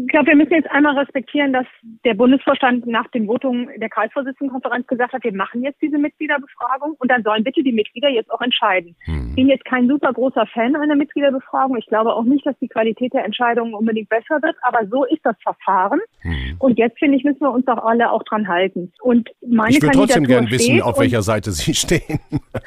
ich 0.09 0.12
glaube, 0.12 0.29
wir 0.29 0.37
müssen 0.37 0.55
jetzt 0.55 0.71
einmal 0.71 0.97
respektieren, 0.97 1.53
dass 1.53 1.67
der 2.07 2.15
Bundesvorstand 2.15 2.87
nach 2.87 3.07
den 3.09 3.27
Votungen 3.27 3.69
der 3.77 3.91
Kreisvorsitzendenkonferenz 3.91 4.87
gesagt 4.87 5.12
hat, 5.12 5.23
wir 5.23 5.35
machen 5.35 5.62
jetzt 5.62 5.83
diese 5.83 5.99
Mitgliederbefragung 5.99 6.95
und 6.99 7.11
dann 7.11 7.23
sollen 7.23 7.45
bitte 7.45 7.62
die 7.62 7.73
Mitglieder 7.73 8.09
jetzt 8.09 8.31
auch 8.31 8.41
entscheiden. 8.41 8.97
Hm. 9.00 9.27
Ich 9.29 9.35
bin 9.37 9.49
jetzt 9.50 9.67
kein 9.67 9.87
super 9.87 10.15
großer 10.15 10.47
Fan 10.47 10.77
einer 10.77 10.97
Mitgliederbefragung. 10.97 11.77
Ich 11.77 11.85
glaube 11.88 12.15
auch 12.15 12.25
nicht, 12.25 12.47
dass 12.47 12.59
die 12.59 12.69
Qualität 12.69 13.12
der 13.12 13.27
Entscheidungen 13.27 13.75
unbedingt 13.75 14.09
besser 14.09 14.41
wird, 14.41 14.57
aber 14.62 14.87
so 14.87 15.05
ist 15.05 15.21
das 15.25 15.37
Verfahren. 15.43 16.00
Hm. 16.23 16.57
Und 16.59 16.79
jetzt, 16.79 16.99
finde 16.99 17.19
ich, 17.19 17.25
müssen 17.25 17.41
wir 17.41 17.50
uns 17.50 17.67
doch 17.67 17.85
alle 17.85 18.11
auch 18.11 18.23
dran 18.23 18.49
halten. 18.49 18.91
Und 19.03 19.29
meine 19.47 19.73
ich 19.73 19.83
würde 19.83 19.99
trotzdem 19.99 20.25
gerne 20.25 20.50
wissen, 20.50 20.81
auf 20.81 20.99
welcher 20.99 21.21
Seite 21.21 21.50
Sie 21.50 21.75
stehen. 21.75 22.19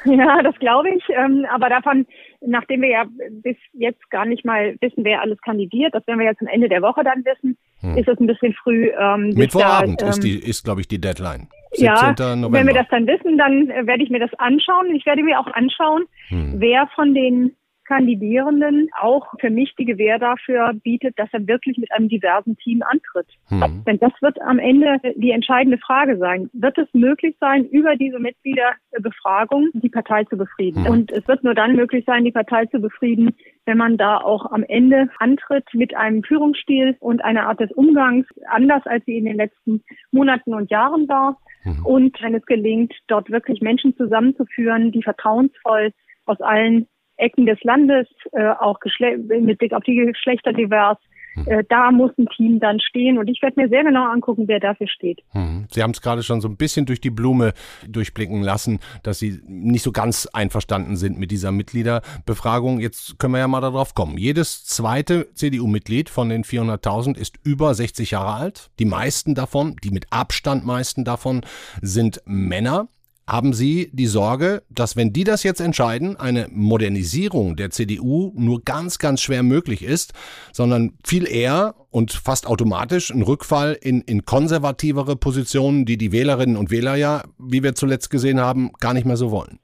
ja, 0.04 0.42
das 0.44 0.56
glaube 0.60 0.90
ich. 0.90 1.02
Ähm, 1.08 1.44
aber 1.50 1.68
davon 1.70 2.06
nachdem 2.46 2.82
wir 2.82 2.88
ja 2.88 3.04
bis 3.30 3.56
jetzt 3.72 4.10
gar 4.10 4.24
nicht 4.26 4.44
mal 4.44 4.76
wissen, 4.80 5.04
wer 5.04 5.20
alles 5.20 5.40
kandidiert, 5.42 5.94
das 5.94 6.06
werden 6.06 6.18
wir 6.18 6.26
ja 6.26 6.34
zum 6.36 6.48
Ende 6.48 6.68
der 6.68 6.82
Woche 6.82 7.04
dann 7.04 7.24
wissen, 7.24 7.56
hm. 7.80 7.96
ist 7.96 8.08
es 8.08 8.18
ein 8.18 8.26
bisschen 8.26 8.52
früh. 8.54 8.90
Ähm, 8.98 9.30
Mittwochabend 9.34 10.00
da, 10.00 10.06
ähm, 10.06 10.10
ist, 10.10 10.22
die, 10.22 10.38
ist 10.38 10.64
glaube 10.64 10.80
ich, 10.80 10.88
die 10.88 11.00
Deadline. 11.00 11.48
Ja, 11.74 12.14
November. 12.18 12.52
wenn 12.52 12.66
wir 12.66 12.74
das 12.74 12.88
dann 12.90 13.06
wissen, 13.06 13.38
dann 13.38 13.70
äh, 13.70 13.86
werde 13.86 14.02
ich 14.02 14.10
mir 14.10 14.20
das 14.20 14.32
anschauen. 14.38 14.94
Ich 14.94 15.06
werde 15.06 15.22
mir 15.22 15.40
auch 15.40 15.46
anschauen, 15.46 16.04
hm. 16.28 16.54
wer 16.58 16.86
von 16.94 17.14
den 17.14 17.56
Kandidierenden 17.92 18.88
auch 18.98 19.34
für 19.38 19.50
mich 19.50 19.74
die 19.78 19.84
Gewähr 19.84 20.18
dafür 20.18 20.72
bietet, 20.82 21.18
dass 21.18 21.28
er 21.32 21.46
wirklich 21.46 21.76
mit 21.76 21.92
einem 21.92 22.08
diversen 22.08 22.56
Team 22.56 22.82
antritt. 22.82 23.26
Hm. 23.48 23.84
Denn 23.86 23.98
das 23.98 24.12
wird 24.22 24.40
am 24.40 24.58
Ende 24.58 24.96
die 25.16 25.30
entscheidende 25.30 25.76
Frage 25.76 26.16
sein. 26.16 26.48
Wird 26.54 26.78
es 26.78 26.88
möglich 26.94 27.36
sein, 27.38 27.66
über 27.66 27.96
diese 27.96 28.18
Mitgliederbefragung 28.18 29.68
die 29.74 29.90
Partei 29.90 30.24
zu 30.24 30.38
befrieden? 30.38 30.86
Hm. 30.86 30.90
Und 30.90 31.12
es 31.12 31.28
wird 31.28 31.44
nur 31.44 31.54
dann 31.54 31.76
möglich 31.76 32.04
sein, 32.06 32.24
die 32.24 32.32
Partei 32.32 32.64
zu 32.64 32.80
befrieden, 32.80 33.36
wenn 33.66 33.76
man 33.76 33.98
da 33.98 34.16
auch 34.16 34.50
am 34.50 34.62
Ende 34.62 35.10
antritt 35.18 35.68
mit 35.74 35.94
einem 35.94 36.22
Führungsstil 36.22 36.96
und 36.98 37.22
einer 37.22 37.46
Art 37.46 37.60
des 37.60 37.72
Umgangs, 37.72 38.26
anders 38.48 38.86
als 38.86 39.04
sie 39.04 39.18
in 39.18 39.26
den 39.26 39.36
letzten 39.36 39.82
Monaten 40.12 40.54
und 40.54 40.70
Jahren 40.70 41.06
war. 41.08 41.36
Hm. 41.64 41.84
Und 41.84 42.22
wenn 42.22 42.34
es 42.34 42.46
gelingt, 42.46 42.94
dort 43.08 43.28
wirklich 43.30 43.60
Menschen 43.60 43.94
zusammenzuführen, 43.98 44.92
die 44.92 45.02
vertrauensvoll 45.02 45.92
aus 46.24 46.40
allen 46.40 46.86
Ecken 47.22 47.46
des 47.46 47.62
Landes, 47.62 48.08
äh, 48.32 48.50
auch 48.60 48.78
mit 48.98 49.58
Blick 49.58 49.72
auf 49.72 49.84
die 49.84 49.96
Geschlechter 49.96 50.52
divers. 50.52 50.98
Hm. 51.34 51.46
Äh, 51.46 51.64
da 51.68 51.90
muss 51.90 52.10
ein 52.18 52.26
Team 52.36 52.60
dann 52.60 52.80
stehen 52.80 53.18
und 53.18 53.28
ich 53.28 53.40
werde 53.42 53.60
mir 53.60 53.68
sehr 53.68 53.84
genau 53.84 54.04
angucken, 54.04 54.44
wer 54.48 54.60
dafür 54.60 54.88
steht. 54.88 55.22
Hm. 55.30 55.66
Sie 55.70 55.82
haben 55.82 55.92
es 55.92 56.02
gerade 56.02 56.22
schon 56.22 56.40
so 56.40 56.48
ein 56.48 56.56
bisschen 56.56 56.86
durch 56.86 57.00
die 57.00 57.10
Blume 57.10 57.52
durchblicken 57.88 58.42
lassen, 58.42 58.80
dass 59.02 59.18
Sie 59.18 59.40
nicht 59.46 59.82
so 59.82 59.92
ganz 59.92 60.26
einverstanden 60.26 60.96
sind 60.96 61.18
mit 61.18 61.30
dieser 61.30 61.52
Mitgliederbefragung. 61.52 62.80
Jetzt 62.80 63.18
können 63.18 63.34
wir 63.34 63.38
ja 63.38 63.48
mal 63.48 63.60
darauf 63.60 63.94
kommen. 63.94 64.18
Jedes 64.18 64.64
zweite 64.64 65.32
CDU-Mitglied 65.34 66.10
von 66.10 66.28
den 66.28 66.44
400.000 66.44 67.16
ist 67.16 67.36
über 67.44 67.72
60 67.74 68.10
Jahre 68.10 68.34
alt. 68.34 68.70
Die 68.78 68.84
meisten 68.84 69.34
davon, 69.34 69.76
die 69.82 69.90
mit 69.90 70.06
Abstand 70.10 70.66
meisten 70.66 71.04
davon, 71.04 71.42
sind 71.80 72.20
Männer. 72.26 72.88
Haben 73.28 73.52
Sie 73.52 73.90
die 73.92 74.06
Sorge, 74.06 74.62
dass 74.68 74.96
wenn 74.96 75.12
die 75.12 75.24
das 75.24 75.44
jetzt 75.44 75.60
entscheiden, 75.60 76.16
eine 76.16 76.48
Modernisierung 76.50 77.54
der 77.56 77.70
CDU 77.70 78.32
nur 78.36 78.62
ganz, 78.64 78.98
ganz 78.98 79.22
schwer 79.22 79.42
möglich 79.42 79.84
ist, 79.84 80.12
sondern 80.52 80.94
viel 81.04 81.28
eher 81.28 81.74
und 81.90 82.12
fast 82.12 82.46
automatisch 82.46 83.10
ein 83.10 83.22
Rückfall 83.22 83.78
in, 83.80 84.00
in 84.02 84.24
konservativere 84.24 85.16
Positionen, 85.16 85.84
die 85.84 85.96
die 85.96 86.10
Wählerinnen 86.10 86.56
und 86.56 86.70
Wähler 86.70 86.96
ja, 86.96 87.22
wie 87.38 87.62
wir 87.62 87.74
zuletzt 87.74 88.10
gesehen 88.10 88.40
haben, 88.40 88.72
gar 88.80 88.92
nicht 88.92 89.06
mehr 89.06 89.16
so 89.16 89.30
wollen? 89.30 89.60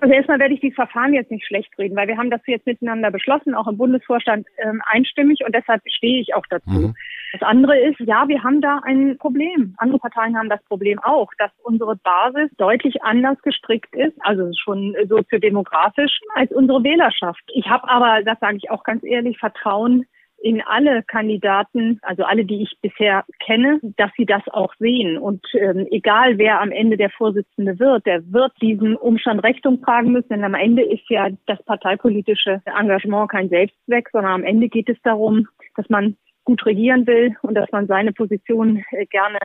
Also 0.00 0.14
erstmal 0.14 0.38
werde 0.38 0.54
ich 0.54 0.60
die 0.60 0.70
Verfahren 0.70 1.12
jetzt 1.12 1.30
nicht 1.30 1.44
schlecht 1.46 1.76
reden, 1.78 1.96
weil 1.96 2.06
wir 2.06 2.16
haben 2.16 2.30
das 2.30 2.40
jetzt 2.46 2.66
miteinander 2.66 3.10
beschlossen, 3.10 3.54
auch 3.54 3.66
im 3.66 3.76
Bundesvorstand 3.76 4.46
ähm, 4.58 4.80
einstimmig 4.86 5.40
und 5.44 5.54
deshalb 5.54 5.82
stehe 5.88 6.20
ich 6.20 6.34
auch 6.34 6.46
dazu. 6.48 6.70
Mhm. 6.70 6.94
Das 7.32 7.42
andere 7.42 7.78
ist, 7.78 8.00
ja, 8.00 8.26
wir 8.28 8.42
haben 8.42 8.60
da 8.60 8.80
ein 8.84 9.18
Problem. 9.18 9.74
Andere 9.78 9.98
Parteien 9.98 10.36
haben 10.36 10.48
das 10.48 10.62
Problem 10.64 10.98
auch, 11.00 11.30
dass 11.38 11.50
unsere 11.62 11.96
Basis 11.96 12.50
deutlich 12.56 13.02
anders 13.02 13.40
gestrickt 13.42 13.94
ist, 13.94 14.16
also 14.20 14.50
schon 14.62 14.96
soziodemografisch, 15.08 16.20
als 16.34 16.50
unsere 16.52 16.82
Wählerschaft. 16.82 17.42
Ich 17.52 17.68
habe 17.68 17.88
aber, 17.88 18.22
das 18.22 18.38
sage 18.40 18.56
ich 18.56 18.70
auch 18.70 18.82
ganz 18.82 19.04
ehrlich, 19.04 19.38
Vertrauen 19.38 20.06
in 20.40 20.62
alle 20.62 21.02
Kandidaten, 21.02 21.98
also 22.02 22.22
alle, 22.22 22.44
die 22.44 22.62
ich 22.62 22.78
bisher 22.80 23.24
kenne, 23.44 23.80
dass 23.96 24.10
sie 24.16 24.24
das 24.24 24.42
auch 24.52 24.72
sehen. 24.78 25.18
Und 25.18 25.44
ähm, 25.54 25.86
egal, 25.90 26.38
wer 26.38 26.60
am 26.60 26.70
Ende 26.70 26.96
der 26.96 27.10
Vorsitzende 27.10 27.78
wird, 27.78 28.06
der 28.06 28.22
wird 28.32 28.52
diesen 28.62 28.96
Umstand 28.96 29.42
Rechnung 29.42 29.82
tragen 29.82 30.12
müssen. 30.12 30.28
Denn 30.28 30.44
am 30.44 30.54
Ende 30.54 30.82
ist 30.82 31.08
ja 31.10 31.28
das 31.46 31.62
parteipolitische 31.64 32.62
Engagement 32.66 33.30
kein 33.30 33.48
Selbstzweck, 33.48 34.08
sondern 34.12 34.32
am 34.32 34.44
Ende 34.44 34.68
geht 34.68 34.88
es 34.88 35.00
darum, 35.02 35.48
dass 35.76 35.88
man 35.88 36.16
gut 36.48 36.64
regieren 36.64 37.06
will 37.06 37.36
und 37.42 37.54
dass 37.54 37.70
man 37.72 37.86
seine 37.86 38.14
Position 38.14 38.82
äh, 38.92 39.04
gerne 39.04 39.38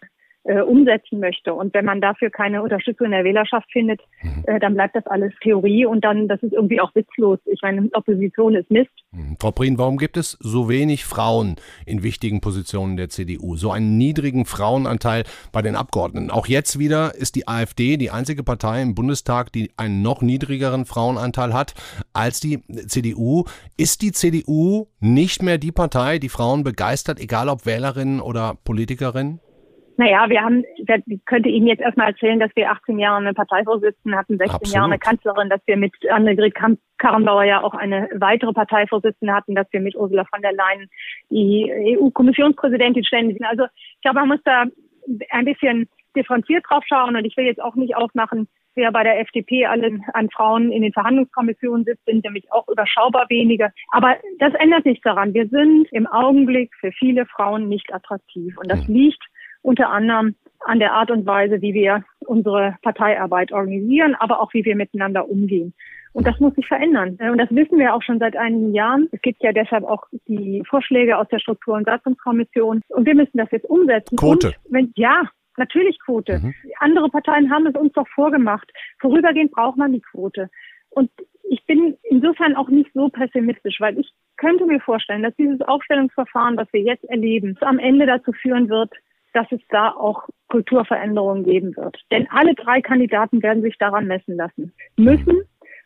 äh, 0.45 0.61
umsetzen 0.61 1.19
möchte. 1.19 1.53
Und 1.53 1.73
wenn 1.73 1.85
man 1.85 2.01
dafür 2.01 2.29
keine 2.29 2.61
Unterstützung 2.61 3.05
in 3.05 3.11
der 3.11 3.23
Wählerschaft 3.23 3.71
findet, 3.71 4.01
mhm. 4.21 4.43
äh, 4.45 4.59
dann 4.59 4.73
bleibt 4.73 4.95
das 4.95 5.05
alles 5.07 5.33
Theorie 5.41 5.85
und 5.85 6.03
dann, 6.03 6.27
das 6.27 6.41
ist 6.43 6.53
irgendwie 6.53 6.81
auch 6.81 6.93
witzlos. 6.95 7.39
Ich 7.45 7.61
meine, 7.61 7.89
Opposition 7.93 8.55
ist 8.55 8.69
Mist. 8.69 8.91
Mhm. 9.11 9.37
Frau 9.39 9.51
Prien, 9.51 9.77
warum 9.77 9.97
gibt 9.97 10.17
es 10.17 10.37
so 10.41 10.67
wenig 10.67 11.05
Frauen 11.05 11.55
in 11.85 12.03
wichtigen 12.03 12.41
Positionen 12.41 12.97
der 12.97 13.09
CDU? 13.09 13.55
So 13.55 13.71
einen 13.71 13.97
niedrigen 13.97 14.45
Frauenanteil 14.45 15.23
bei 15.51 15.61
den 15.61 15.75
Abgeordneten. 15.75 16.29
Auch 16.29 16.47
jetzt 16.47 16.77
wieder 16.77 17.15
ist 17.15 17.35
die 17.35 17.47
AfD 17.47 17.97
die 17.97 18.11
einzige 18.11 18.43
Partei 18.43 18.81
im 18.81 18.95
Bundestag, 18.95 19.51
die 19.53 19.71
einen 19.77 20.01
noch 20.01 20.21
niedrigeren 20.21 20.85
Frauenanteil 20.85 21.53
hat 21.53 21.73
als 22.11 22.39
die 22.39 22.61
CDU. 22.87 23.45
Ist 23.77 24.01
die 24.01 24.11
CDU 24.11 24.87
nicht 24.99 25.41
mehr 25.41 25.57
die 25.57 25.71
Partei, 25.71 26.19
die 26.19 26.29
Frauen 26.29 26.63
begeistert, 26.63 27.19
egal 27.19 27.47
ob 27.47 27.65
Wählerinnen 27.65 28.19
oder 28.19 28.57
Politikerinnen? 28.65 29.39
Naja, 29.97 30.27
wir 30.29 30.41
haben, 30.41 30.63
ich 30.77 31.25
könnte 31.25 31.49
Ihnen 31.49 31.67
jetzt 31.67 31.81
erstmal 31.81 32.07
erzählen, 32.09 32.39
dass 32.39 32.49
wir 32.55 32.71
18 32.71 32.97
Jahre 32.97 33.17
eine 33.17 33.33
Parteivorsitzende 33.33 34.17
hatten, 34.17 34.37
16 34.37 34.55
Absolut. 34.55 34.73
Jahre 34.73 34.85
eine 34.85 34.99
Kanzlerin, 34.99 35.49
dass 35.49 35.61
wir 35.65 35.77
mit 35.77 35.93
Annegret 36.09 36.55
Karrenbauer 36.97 37.43
ja 37.43 37.63
auch 37.63 37.73
eine 37.73 38.09
weitere 38.15 38.53
Parteivorsitzende 38.53 39.33
hatten, 39.33 39.55
dass 39.55 39.67
wir 39.71 39.81
mit 39.81 39.95
Ursula 39.95 40.25
von 40.25 40.41
der 40.41 40.53
Leyen 40.53 40.89
die 41.29 41.97
EU-Kommissionspräsidentin 41.99 43.03
ständig 43.03 43.37
sind. 43.37 43.45
Also 43.45 43.65
ich 43.65 44.01
glaube, 44.01 44.19
man 44.19 44.29
muss 44.29 44.41
da 44.45 44.65
ein 45.29 45.45
bisschen 45.45 45.87
differenziert 46.15 46.65
drauf 46.67 46.83
schauen 46.87 47.15
und 47.15 47.25
ich 47.25 47.35
will 47.37 47.45
jetzt 47.45 47.61
auch 47.61 47.75
nicht 47.75 47.95
aufmachen, 47.95 48.47
wer 48.75 48.91
bei 48.91 49.03
der 49.03 49.19
FDP 49.19 49.65
alle 49.65 49.99
an 50.13 50.29
Frauen 50.29 50.71
in 50.71 50.81
den 50.81 50.93
Verhandlungskommissionen 50.93 51.85
sitzt, 51.85 52.05
sind 52.05 52.23
nämlich 52.23 52.51
auch 52.51 52.67
überschaubar 52.67 53.25
wenige. 53.29 53.71
Aber 53.91 54.15
das 54.39 54.53
ändert 54.55 54.85
nichts 54.85 55.03
daran. 55.03 55.33
Wir 55.33 55.47
sind 55.47 55.87
im 55.91 56.07
Augenblick 56.07 56.71
für 56.79 56.91
viele 56.91 57.25
Frauen 57.25 57.69
nicht 57.69 57.93
attraktiv. 57.93 58.57
Und 58.57 58.71
das 58.71 58.87
liegt 58.87 59.23
unter 59.63 59.89
anderem 59.89 60.35
an 60.59 60.79
der 60.79 60.93
Art 60.93 61.11
und 61.11 61.25
Weise, 61.25 61.61
wie 61.61 61.73
wir 61.73 62.03
unsere 62.19 62.77
Parteiarbeit 62.83 63.51
organisieren, 63.51 64.15
aber 64.15 64.39
auch 64.39 64.53
wie 64.53 64.63
wir 64.63 64.75
miteinander 64.75 65.27
umgehen. 65.27 65.73
Und 66.13 66.27
das 66.27 66.39
muss 66.39 66.53
sich 66.53 66.67
verändern. 66.67 67.17
Und 67.19 67.39
das 67.39 67.49
wissen 67.49 67.79
wir 67.79 67.93
auch 67.95 68.03
schon 68.03 68.19
seit 68.19 68.37
einigen 68.37 68.73
Jahren. 68.73 69.09
Es 69.11 69.21
gibt 69.21 69.41
ja 69.41 69.51
deshalb 69.51 69.83
auch 69.83 70.03
die 70.27 70.63
Vorschläge 70.69 71.17
aus 71.17 71.27
der 71.29 71.39
Struktur- 71.39 71.73
und 71.73 71.85
Satzungskommission. 71.85 72.81
Und 72.89 73.05
wir 73.05 73.15
müssen 73.15 73.37
das 73.37 73.49
jetzt 73.51 73.65
umsetzen. 73.65 74.15
Quote. 74.15 74.47
Und 74.47 74.55
wenn, 74.69 74.93
ja, 74.95 75.23
natürlich 75.57 75.97
Quote. 75.99 76.39
Mhm. 76.39 76.53
Andere 76.79 77.09
Parteien 77.09 77.51
haben 77.51 77.65
es 77.65 77.75
uns 77.75 77.93
doch 77.93 78.07
vorgemacht. 78.09 78.71
Vorübergehend 78.99 79.51
braucht 79.51 79.77
man 79.77 79.91
die 79.91 80.01
Quote. 80.01 80.49
Und 80.91 81.09
ich 81.49 81.65
bin 81.65 81.97
insofern 82.03 82.55
auch 82.55 82.69
nicht 82.69 82.91
so 82.93 83.09
pessimistisch, 83.09 83.77
weil 83.79 83.97
ich 83.97 84.11
könnte 84.37 84.65
mir 84.65 84.79
vorstellen, 84.79 85.23
dass 85.23 85.35
dieses 85.35 85.61
Aufstellungsverfahren, 85.61 86.57
das 86.57 86.71
wir 86.71 86.81
jetzt 86.81 87.03
erleben, 87.05 87.57
am 87.61 87.79
Ende 87.79 88.05
dazu 88.05 88.31
führen 88.33 88.69
wird, 88.69 88.91
dass 89.33 89.47
es 89.51 89.59
da 89.69 89.89
auch 89.91 90.27
Kulturveränderungen 90.49 91.43
geben 91.43 91.75
wird. 91.75 91.97
Denn 92.11 92.27
alle 92.29 92.53
drei 92.53 92.81
Kandidaten 92.81 93.41
werden 93.41 93.63
sich 93.63 93.77
daran 93.77 94.07
messen 94.07 94.35
lassen 94.35 94.73
müssen. 94.97 95.41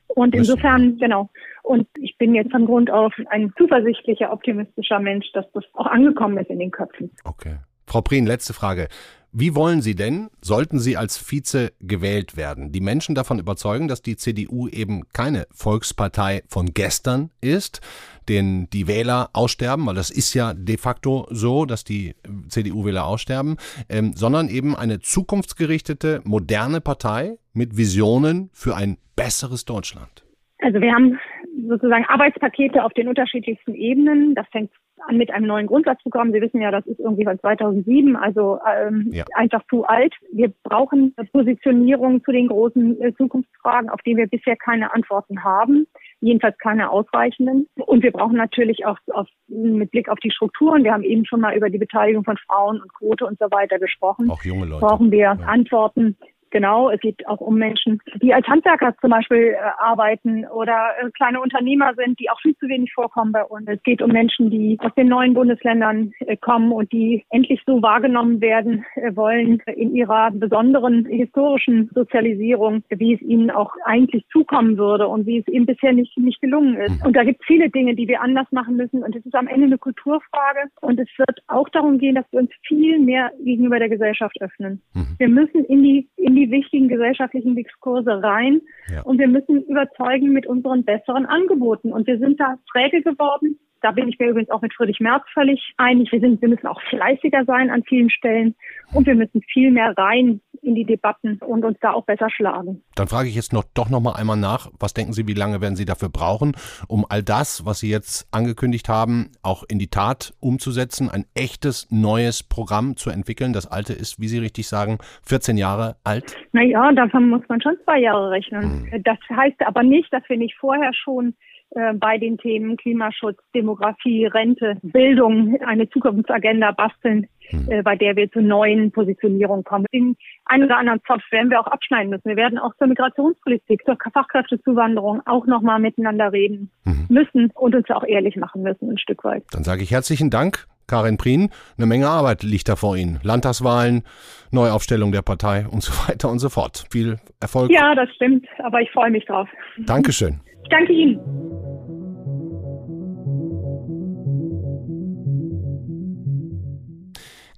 Und 0.07 0.33
insofern, 0.35 0.97
genau. 0.97 1.29
Und 1.63 1.87
ich 1.99 2.17
bin 2.17 2.33
jetzt 2.33 2.51
von 2.51 2.65
Grund 2.65 2.89
auf 2.89 3.13
ein 3.29 3.53
zuversichtlicher, 3.57 4.31
optimistischer 4.31 4.99
Mensch, 4.99 5.31
dass 5.33 5.45
das 5.53 5.63
auch 5.73 5.87
angekommen 5.87 6.37
ist 6.37 6.49
in 6.49 6.59
den 6.59 6.71
Köpfen. 6.71 7.11
Okay. 7.23 7.57
Frau 7.85 8.01
Prien, 8.01 8.25
letzte 8.25 8.53
Frage. 8.53 8.87
Wie 9.33 9.55
wollen 9.55 9.81
Sie 9.81 9.95
denn, 9.95 10.29
sollten 10.41 10.79
Sie 10.79 10.97
als 10.97 11.17
Vize 11.17 11.71
gewählt 11.81 12.37
werden, 12.37 12.71
die 12.71 12.79
Menschen 12.79 13.13
davon 13.13 13.39
überzeugen, 13.39 13.87
dass 13.87 14.01
die 14.01 14.15
CDU 14.15 14.67
eben 14.67 15.03
keine 15.13 15.45
Volkspartei 15.51 16.43
von 16.47 16.67
gestern 16.73 17.29
ist, 17.41 17.81
den 18.29 18.69
die 18.71 18.87
Wähler 18.87 19.29
aussterben, 19.33 19.85
weil 19.85 19.95
das 19.95 20.09
ist 20.09 20.33
ja 20.33 20.53
de 20.53 20.77
facto 20.77 21.27
so, 21.29 21.65
dass 21.65 21.83
die 21.83 22.15
CDU-Wähler 22.49 23.05
aussterben, 23.05 23.57
ähm, 23.89 24.13
sondern 24.13 24.49
eben 24.49 24.75
eine 24.75 24.99
zukunftsgerichtete, 24.99 26.21
moderne 26.23 26.81
Partei 26.81 27.37
mit 27.53 27.77
Visionen 27.77 28.49
für 28.53 28.75
ein 28.75 28.97
besseres 29.15 29.65
Deutschland? 29.65 30.25
Also 30.59 30.81
wir 30.81 30.93
haben 30.93 31.19
sozusagen 31.67 32.05
Arbeitspakete 32.05 32.83
auf 32.83 32.93
den 32.93 33.07
unterschiedlichsten 33.07 33.75
Ebenen. 33.75 34.35
Das 34.35 34.47
fängt 34.51 34.71
mit 35.11 35.31
einem 35.31 35.47
neuen 35.47 35.67
Grundsatzprogramm. 35.67 36.31
Sie 36.31 36.41
wissen 36.41 36.61
ja, 36.61 36.71
das 36.71 36.85
ist 36.85 36.99
irgendwie 36.99 37.25
von 37.25 37.39
2007, 37.39 38.15
also 38.15 38.59
ähm, 38.67 39.09
ja. 39.11 39.25
einfach 39.35 39.63
zu 39.69 39.85
alt. 39.85 40.13
Wir 40.31 40.51
brauchen 40.63 41.13
Positionierung 41.31 42.23
zu 42.23 42.31
den 42.31 42.47
großen 42.47 43.01
äh, 43.01 43.13
Zukunftsfragen, 43.15 43.89
auf 43.89 44.01
die 44.01 44.17
wir 44.17 44.27
bisher 44.27 44.55
keine 44.55 44.93
Antworten 44.93 45.43
haben, 45.43 45.87
jedenfalls 46.19 46.57
keine 46.57 46.89
ausreichenden. 46.89 47.67
Und 47.75 48.03
wir 48.03 48.11
brauchen 48.11 48.37
natürlich 48.37 48.85
auch 48.85 48.97
auf, 49.13 49.27
mit 49.47 49.91
Blick 49.91 50.09
auf 50.09 50.19
die 50.19 50.31
Strukturen, 50.31 50.83
wir 50.83 50.93
haben 50.93 51.03
eben 51.03 51.25
schon 51.25 51.41
mal 51.41 51.55
über 51.55 51.69
die 51.69 51.77
Beteiligung 51.77 52.23
von 52.23 52.37
Frauen 52.37 52.81
und 52.81 52.93
Quote 52.93 53.25
und 53.25 53.39
so 53.39 53.45
weiter 53.51 53.79
gesprochen, 53.79 54.29
auch 54.29 54.43
junge 54.43 54.65
Leute. 54.65 54.85
brauchen 54.85 55.11
wir 55.11 55.19
ja. 55.19 55.31
Antworten 55.31 56.17
Genau, 56.51 56.89
es 56.89 56.99
geht 56.99 57.27
auch 57.27 57.39
um 57.41 57.55
Menschen, 57.55 57.99
die 58.21 58.33
als 58.33 58.47
Handwerker 58.47 58.95
zum 59.01 59.11
Beispiel 59.11 59.53
äh, 59.53 59.57
arbeiten 59.79 60.45
oder 60.45 60.91
äh, 61.01 61.09
kleine 61.11 61.41
Unternehmer 61.41 61.93
sind, 61.95 62.19
die 62.19 62.29
auch 62.29 62.39
viel 62.41 62.55
zu 62.57 62.67
wenig 62.67 62.93
vorkommen 62.93 63.31
bei 63.31 63.43
uns. 63.43 63.67
Es 63.67 63.81
geht 63.83 64.01
um 64.01 64.11
Menschen, 64.11 64.49
die 64.49 64.77
aus 64.81 64.93
den 64.95 65.07
neuen 65.07 65.33
Bundesländern 65.33 66.13
äh, 66.19 66.37
kommen 66.37 66.71
und 66.71 66.91
die 66.91 67.25
endlich 67.29 67.61
so 67.65 67.81
wahrgenommen 67.81 68.41
werden 68.41 68.85
äh, 68.95 69.15
wollen 69.15 69.61
in 69.75 69.95
ihrer 69.95 70.31
besonderen 70.31 71.05
historischen 71.05 71.89
Sozialisierung, 71.93 72.83
wie 72.89 73.15
es 73.15 73.21
ihnen 73.21 73.51
auch 73.51 73.73
eigentlich 73.85 74.25
zukommen 74.31 74.77
würde 74.77 75.07
und 75.07 75.25
wie 75.25 75.39
es 75.39 75.47
ihnen 75.47 75.65
bisher 75.65 75.93
nicht, 75.93 76.17
nicht 76.17 76.41
gelungen 76.41 76.75
ist. 76.77 77.05
Und 77.05 77.15
da 77.15 77.23
gibt 77.23 77.41
es 77.41 77.47
viele 77.47 77.69
Dinge, 77.69 77.95
die 77.95 78.07
wir 78.07 78.21
anders 78.21 78.47
machen 78.51 78.77
müssen. 78.77 79.03
Und 79.03 79.15
es 79.15 79.25
ist 79.25 79.35
am 79.35 79.47
Ende 79.47 79.67
eine 79.67 79.77
Kulturfrage. 79.77 80.69
Und 80.81 80.99
es 80.99 81.09
wird 81.17 81.39
auch 81.47 81.69
darum 81.69 81.97
gehen, 81.97 82.15
dass 82.15 82.25
wir 82.31 82.39
uns 82.39 82.51
viel 82.67 82.99
mehr 82.99 83.31
gegenüber 83.43 83.79
der 83.79 83.89
Gesellschaft 83.89 84.39
öffnen. 84.41 84.81
Mhm. 84.93 85.07
Wir 85.17 85.29
müssen 85.29 85.65
in 85.65 85.83
die, 85.83 86.07
in 86.17 86.35
die 86.37 86.51
wichtigen 86.51 86.87
gesellschaftlichen 86.87 87.55
Diskurse 87.55 88.21
rein 88.21 88.61
ja. 88.89 89.01
und 89.01 89.19
wir 89.19 89.27
müssen 89.27 89.63
überzeugen 89.63 90.31
mit 90.31 90.47
unseren 90.47 90.83
besseren 90.83 91.25
Angeboten. 91.25 91.91
Und 91.91 92.07
wir 92.07 92.19
sind 92.19 92.39
da 92.39 92.55
träge 92.71 93.01
geworden. 93.01 93.59
Da 93.81 93.91
bin 93.91 94.07
ich 94.07 94.17
mir 94.17 94.29
übrigens 94.29 94.49
auch 94.49 94.61
mit 94.61 94.73
Friedrich 94.73 94.99
Merz 94.99 95.23
völlig 95.33 95.73
einig. 95.77 96.11
Wir, 96.11 96.19
sind, 96.19 96.41
wir 96.41 96.49
müssen 96.49 96.67
auch 96.67 96.81
fleißiger 96.89 97.45
sein 97.45 97.69
an 97.69 97.83
vielen 97.83 98.09
Stellen 98.09 98.55
und 98.93 99.05
wir 99.05 99.15
müssen 99.15 99.41
viel 99.53 99.71
mehr 99.71 99.93
rein 99.97 100.41
in 100.61 100.75
die 100.75 100.85
Debatten 100.85 101.37
und 101.39 101.65
uns 101.65 101.77
da 101.81 101.91
auch 101.91 102.05
besser 102.05 102.29
schlagen. 102.29 102.83
Dann 102.95 103.07
frage 103.07 103.29
ich 103.29 103.35
jetzt 103.35 103.53
noch 103.53 103.63
doch 103.73 103.89
noch 103.89 104.01
mal 104.01 104.13
einmal 104.13 104.37
nach, 104.37 104.69
was 104.79 104.93
denken 104.93 105.13
Sie, 105.13 105.27
wie 105.27 105.33
lange 105.33 105.61
werden 105.61 105.75
Sie 105.75 105.85
dafür 105.85 106.09
brauchen, 106.09 106.55
um 106.87 107.05
all 107.09 107.23
das, 107.23 107.65
was 107.65 107.79
Sie 107.79 107.89
jetzt 107.89 108.27
angekündigt 108.31 108.89
haben, 108.89 109.31
auch 109.43 109.63
in 109.67 109.79
die 109.79 109.89
Tat 109.89 110.33
umzusetzen, 110.39 111.09
ein 111.09 111.25
echtes 111.33 111.87
neues 111.89 112.43
Programm 112.43 112.95
zu 112.97 113.09
entwickeln? 113.09 113.53
Das 113.53 113.69
alte 113.69 113.93
ist, 113.93 114.19
wie 114.19 114.27
Sie 114.27 114.39
richtig 114.39 114.67
sagen, 114.67 114.97
14 115.23 115.57
Jahre 115.57 115.97
alt. 116.03 116.35
Naja, 116.51 116.91
davon 116.93 117.29
muss 117.29 117.41
man 117.47 117.61
schon 117.61 117.77
zwei 117.83 117.99
Jahre 117.99 118.31
rechnen. 118.31 118.91
Hm. 118.91 119.03
Das 119.03 119.17
heißt 119.29 119.61
aber 119.65 119.83
nicht, 119.83 120.11
dass 120.11 120.23
wir 120.27 120.37
nicht 120.37 120.55
vorher 120.59 120.93
schon 120.93 121.35
äh, 121.71 121.93
bei 121.93 122.17
den 122.17 122.37
Themen 122.37 122.77
Klimaschutz, 122.77 123.37
Demografie, 123.53 124.25
Rente, 124.25 124.77
Bildung 124.81 125.59
eine 125.65 125.89
Zukunftsagenda 125.89 126.71
basteln, 126.71 127.27
hm. 127.49 127.69
äh, 127.69 127.81
bei 127.81 127.95
der 127.95 128.15
wir 128.15 128.31
zu 128.31 128.41
neuen 128.41 128.91
Positionierungen 128.91 129.63
kommen. 129.63 129.85
Den 129.93 130.15
einen 130.45 130.65
oder 130.65 130.77
anderen 130.77 131.01
Zopf 131.05 131.23
werden 131.31 131.49
wir 131.49 131.59
auch 131.59 131.67
abschneiden 131.67 132.09
müssen. 132.09 132.29
Wir 132.29 132.37
werden 132.37 132.57
auch 132.57 132.75
zur 132.77 132.87
Migrationspolitik, 132.87 133.83
zur 133.85 133.97
Fachkräftezuwanderung 134.13 135.21
auch 135.25 135.45
nochmal 135.45 135.79
miteinander 135.79 136.31
reden 136.31 136.71
hm. 136.85 137.05
müssen 137.09 137.51
und 137.53 137.75
uns 137.75 137.89
auch 137.89 138.05
ehrlich 138.05 138.37
machen 138.37 138.63
müssen, 138.63 138.91
ein 138.91 138.97
Stück 138.97 139.23
weit. 139.23 139.43
Dann 139.51 139.63
sage 139.63 139.83
ich 139.83 139.91
herzlichen 139.91 140.29
Dank. 140.29 140.67
Karin 140.87 141.17
Prien, 141.17 141.49
eine 141.77 141.85
Menge 141.85 142.07
Arbeit 142.07 142.43
liegt 142.43 142.69
da 142.69 142.77
vor 142.77 142.95
Ihnen. 142.95 143.19
Landtagswahlen, 143.21 144.03
Neuaufstellung 144.51 145.11
der 145.11 145.21
Partei 145.21 145.65
und 145.69 145.83
so 145.83 145.91
weiter 146.07 146.29
und 146.29 146.39
so 146.39 146.47
fort. 146.47 146.85
Viel 146.89 147.17
Erfolg. 147.41 147.69
Ja, 147.71 147.93
das 147.93 148.09
stimmt, 148.15 148.47
aber 148.63 148.79
ich 148.79 148.89
freue 148.91 149.11
mich 149.11 149.25
drauf. 149.25 149.49
Dankeschön. 149.85 150.39
Ich 150.63 150.69
danke 150.69 150.93
Ihnen. 150.93 151.56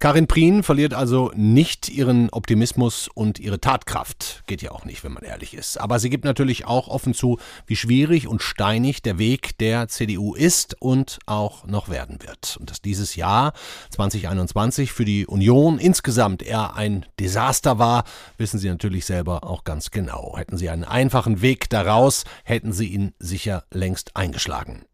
Karin 0.01 0.27
Prien 0.27 0.63
verliert 0.63 0.93
also 0.93 1.29
nicht 1.35 1.89
ihren 1.89 2.29
Optimismus 2.29 3.09
und 3.13 3.37
ihre 3.37 3.59
Tatkraft. 3.59 4.43
Geht 4.47 4.61
ja 4.61 4.71
auch 4.71 4.85
nicht, 4.85 5.03
wenn 5.03 5.11
man 5.11 5.23
ehrlich 5.23 5.53
ist. 5.53 5.77
Aber 5.77 5.99
sie 5.99 6.09
gibt 6.09 6.23
natürlich 6.23 6.65
auch 6.65 6.87
offen 6.87 7.13
zu, 7.13 7.37
wie 7.67 7.75
schwierig 7.75 8.25
und 8.25 8.41
steinig 8.41 9.01
der 9.01 9.17
Weg 9.17 9.57
der 9.57 9.89
CDU 9.89 10.35
ist 10.35 10.77
und 10.79 11.19
auch 11.25 11.67
noch 11.67 11.89
werden 11.89 12.19
wird. 12.21 12.55
Und 12.61 12.69
dass 12.69 12.81
dieses 12.81 13.17
Jahr 13.17 13.51
2021 13.89 14.93
für 14.93 15.03
die 15.03 15.27
Union 15.27 15.79
insgesamt 15.79 16.43
eher 16.43 16.77
ein 16.77 17.05
Desaster 17.19 17.77
war, 17.77 18.05
wissen 18.37 18.57
sie 18.57 18.69
natürlich 18.69 19.03
selber 19.03 19.43
auch 19.43 19.65
ganz 19.65 19.91
genau. 19.91 20.37
Hätten 20.37 20.55
sie 20.55 20.69
einen 20.69 20.85
einfachen 20.85 21.41
Weg 21.41 21.69
daraus, 21.69 22.23
hätten 22.45 22.71
sie 22.71 22.87
ihn 22.87 23.11
sicher 23.19 23.65
längst 23.69 24.15
eingeschlagen. 24.15 24.85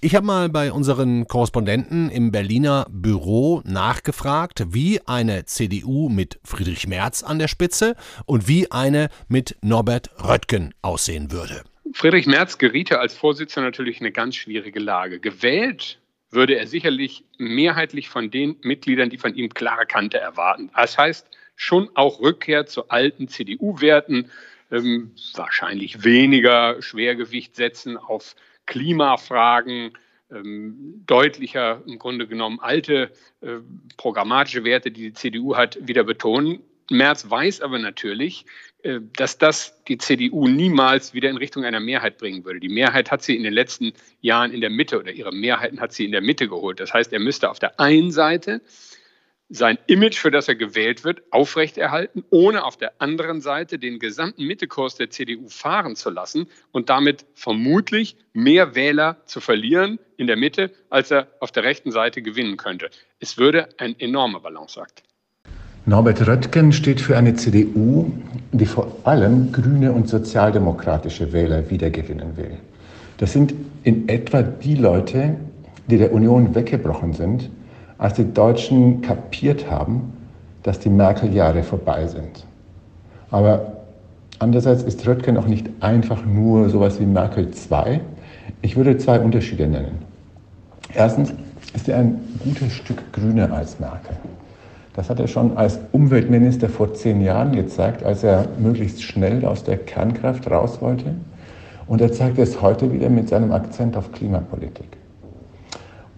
Ich 0.00 0.14
habe 0.14 0.26
mal 0.26 0.48
bei 0.48 0.72
unseren 0.72 1.26
Korrespondenten 1.26 2.10
im 2.10 2.30
Berliner 2.30 2.86
Büro 2.90 3.62
nachgefragt, 3.64 4.64
wie 4.68 5.00
eine 5.06 5.44
CDU 5.44 6.08
mit 6.08 6.38
Friedrich 6.44 6.86
Merz 6.86 7.22
an 7.22 7.38
der 7.38 7.48
Spitze 7.48 7.96
und 8.26 8.48
wie 8.48 8.70
eine 8.70 9.08
mit 9.28 9.56
Norbert 9.62 10.10
Röttgen 10.22 10.74
aussehen 10.82 11.32
würde. 11.32 11.62
Friedrich 11.92 12.26
Merz 12.26 12.58
geriete 12.58 12.98
als 12.98 13.14
Vorsitzender 13.14 13.68
natürlich 13.68 14.00
in 14.00 14.06
eine 14.06 14.12
ganz 14.12 14.36
schwierige 14.36 14.80
Lage. 14.80 15.20
Gewählt 15.20 15.98
würde 16.30 16.56
er 16.56 16.66
sicherlich 16.66 17.24
mehrheitlich 17.38 18.08
von 18.08 18.30
den 18.30 18.56
Mitgliedern, 18.62 19.10
die 19.10 19.18
von 19.18 19.34
ihm 19.34 19.54
klare 19.54 19.86
Kante 19.86 20.18
erwarten. 20.18 20.70
Das 20.74 20.98
heißt, 20.98 21.26
schon 21.56 21.88
auch 21.94 22.20
Rückkehr 22.20 22.66
zu 22.66 22.88
alten 22.88 23.28
CDU-Werten, 23.28 24.30
ähm, 24.70 25.12
wahrscheinlich 25.34 26.04
weniger 26.04 26.82
Schwergewicht 26.82 27.54
setzen 27.54 27.96
auf 27.96 28.34
Klimafragen, 28.66 29.92
ähm, 30.30 31.02
deutlicher 31.06 31.82
im 31.86 31.98
Grunde 31.98 32.26
genommen 32.26 32.58
alte 32.60 33.10
äh, 33.40 33.58
programmatische 33.96 34.64
Werte, 34.64 34.90
die 34.90 35.02
die 35.02 35.12
CDU 35.12 35.56
hat, 35.56 35.78
wieder 35.80 36.04
betonen. 36.04 36.60
Merz 36.90 37.28
weiß 37.28 37.60
aber 37.60 37.78
natürlich, 37.78 38.44
äh, 38.82 39.00
dass 39.16 39.38
das 39.38 39.82
die 39.84 39.98
CDU 39.98 40.48
niemals 40.48 41.14
wieder 41.14 41.30
in 41.30 41.36
Richtung 41.36 41.64
einer 41.64 41.80
Mehrheit 41.80 42.18
bringen 42.18 42.44
würde. 42.44 42.60
Die 42.60 42.68
Mehrheit 42.68 43.10
hat 43.10 43.22
sie 43.22 43.36
in 43.36 43.42
den 43.42 43.54
letzten 43.54 43.92
Jahren 44.20 44.52
in 44.52 44.60
der 44.60 44.70
Mitte 44.70 44.98
oder 44.98 45.12
ihre 45.12 45.32
Mehrheiten 45.32 45.80
hat 45.80 45.92
sie 45.92 46.04
in 46.04 46.12
der 46.12 46.20
Mitte 46.20 46.48
geholt. 46.48 46.80
Das 46.80 46.92
heißt, 46.92 47.12
er 47.12 47.20
müsste 47.20 47.50
auf 47.50 47.58
der 47.58 47.80
einen 47.80 48.10
Seite 48.10 48.60
sein 49.48 49.78
Image, 49.86 50.16
für 50.16 50.30
das 50.30 50.48
er 50.48 50.54
gewählt 50.54 51.04
wird, 51.04 51.22
aufrechterhalten, 51.30 52.24
ohne 52.30 52.64
auf 52.64 52.76
der 52.76 52.92
anderen 52.98 53.40
Seite 53.40 53.78
den 53.78 53.98
gesamten 53.98 54.44
Mittekurs 54.44 54.96
der 54.96 55.10
CDU 55.10 55.48
fahren 55.48 55.96
zu 55.96 56.10
lassen 56.10 56.46
und 56.72 56.88
damit 56.88 57.26
vermutlich 57.34 58.16
mehr 58.32 58.74
Wähler 58.74 59.18
zu 59.26 59.40
verlieren 59.40 59.98
in 60.16 60.26
der 60.26 60.36
Mitte, 60.36 60.70
als 60.90 61.10
er 61.10 61.28
auf 61.40 61.52
der 61.52 61.64
rechten 61.64 61.90
Seite 61.90 62.22
gewinnen 62.22 62.56
könnte. 62.56 62.90
Es 63.20 63.36
würde 63.36 63.68
ein 63.78 63.98
enormer 63.98 64.40
Balanceakt. 64.40 65.02
Norbert 65.86 66.26
Röttgen 66.26 66.72
steht 66.72 67.00
für 67.00 67.16
eine 67.18 67.34
CDU, 67.34 68.10
die 68.52 68.64
vor 68.64 68.96
allem 69.04 69.52
grüne 69.52 69.92
und 69.92 70.08
sozialdemokratische 70.08 71.34
Wähler 71.34 71.68
wiedergewinnen 71.68 72.38
will. 72.38 72.56
Das 73.18 73.34
sind 73.34 73.54
in 73.82 74.08
etwa 74.08 74.42
die 74.42 74.76
Leute, 74.76 75.36
die 75.86 75.98
der 75.98 76.12
Union 76.12 76.54
weggebrochen 76.54 77.12
sind, 77.12 77.50
als 78.04 78.12
die 78.12 78.34
Deutschen 78.34 79.00
kapiert 79.00 79.70
haben, 79.70 80.12
dass 80.62 80.78
die 80.78 80.90
Merkel-Jahre 80.90 81.62
vorbei 81.62 82.06
sind. 82.06 82.44
Aber 83.30 83.78
andererseits 84.38 84.82
ist 84.82 85.06
Röttgen 85.06 85.38
auch 85.38 85.46
nicht 85.46 85.70
einfach 85.80 86.22
nur 86.26 86.68
sowas 86.68 87.00
wie 87.00 87.06
Merkel 87.06 87.50
2. 87.50 88.02
Ich 88.60 88.76
würde 88.76 88.98
zwei 88.98 89.18
Unterschiede 89.18 89.66
nennen. 89.66 90.00
Erstens 90.92 91.32
ist 91.72 91.88
er 91.88 91.96
ein 91.96 92.20
gutes 92.44 92.74
Stück 92.74 93.10
grüner 93.10 93.50
als 93.50 93.80
Merkel. 93.80 94.14
Das 94.92 95.08
hat 95.08 95.18
er 95.18 95.26
schon 95.26 95.56
als 95.56 95.78
Umweltminister 95.92 96.68
vor 96.68 96.92
zehn 96.92 97.22
Jahren 97.22 97.52
gezeigt, 97.52 98.02
als 98.02 98.22
er 98.22 98.46
möglichst 98.58 99.02
schnell 99.02 99.46
aus 99.46 99.64
der 99.64 99.78
Kernkraft 99.78 100.50
raus 100.50 100.82
wollte. 100.82 101.14
Und 101.86 102.02
er 102.02 102.12
zeigt 102.12 102.38
es 102.38 102.60
heute 102.60 102.92
wieder 102.92 103.08
mit 103.08 103.30
seinem 103.30 103.50
Akzent 103.52 103.96
auf 103.96 104.12
Klimapolitik. 104.12 104.98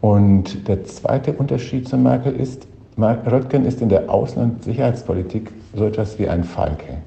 Und 0.00 0.68
der 0.68 0.84
zweite 0.84 1.32
Unterschied 1.32 1.88
zu 1.88 1.96
Merkel 1.96 2.34
ist, 2.34 2.66
Röttgen 2.98 3.64
ist 3.64 3.80
in 3.80 3.88
der 3.88 4.08
Außen- 4.08 4.38
und 4.38 4.64
Sicherheitspolitik 4.64 5.50
so 5.74 5.84
etwas 5.86 6.18
wie 6.18 6.28
ein 6.28 6.44
Falke. 6.44 6.98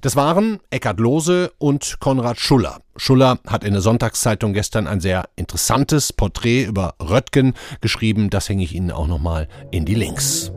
Das 0.00 0.16
waren 0.16 0.58
Eckhard 0.70 0.98
Lohse 0.98 1.52
und 1.58 1.98
Konrad 2.00 2.40
Schuller. 2.40 2.80
Schuller 2.96 3.38
hat 3.46 3.62
in 3.62 3.72
der 3.72 3.82
Sonntagszeitung 3.82 4.52
gestern 4.52 4.88
ein 4.88 5.00
sehr 5.00 5.26
interessantes 5.36 6.12
Porträt 6.12 6.64
über 6.64 6.94
Röttgen 7.00 7.54
geschrieben. 7.80 8.28
Das 8.28 8.48
hänge 8.48 8.64
ich 8.64 8.74
Ihnen 8.74 8.90
auch 8.90 9.06
nochmal 9.06 9.48
in 9.70 9.84
die 9.84 9.94
Links. 9.94 10.50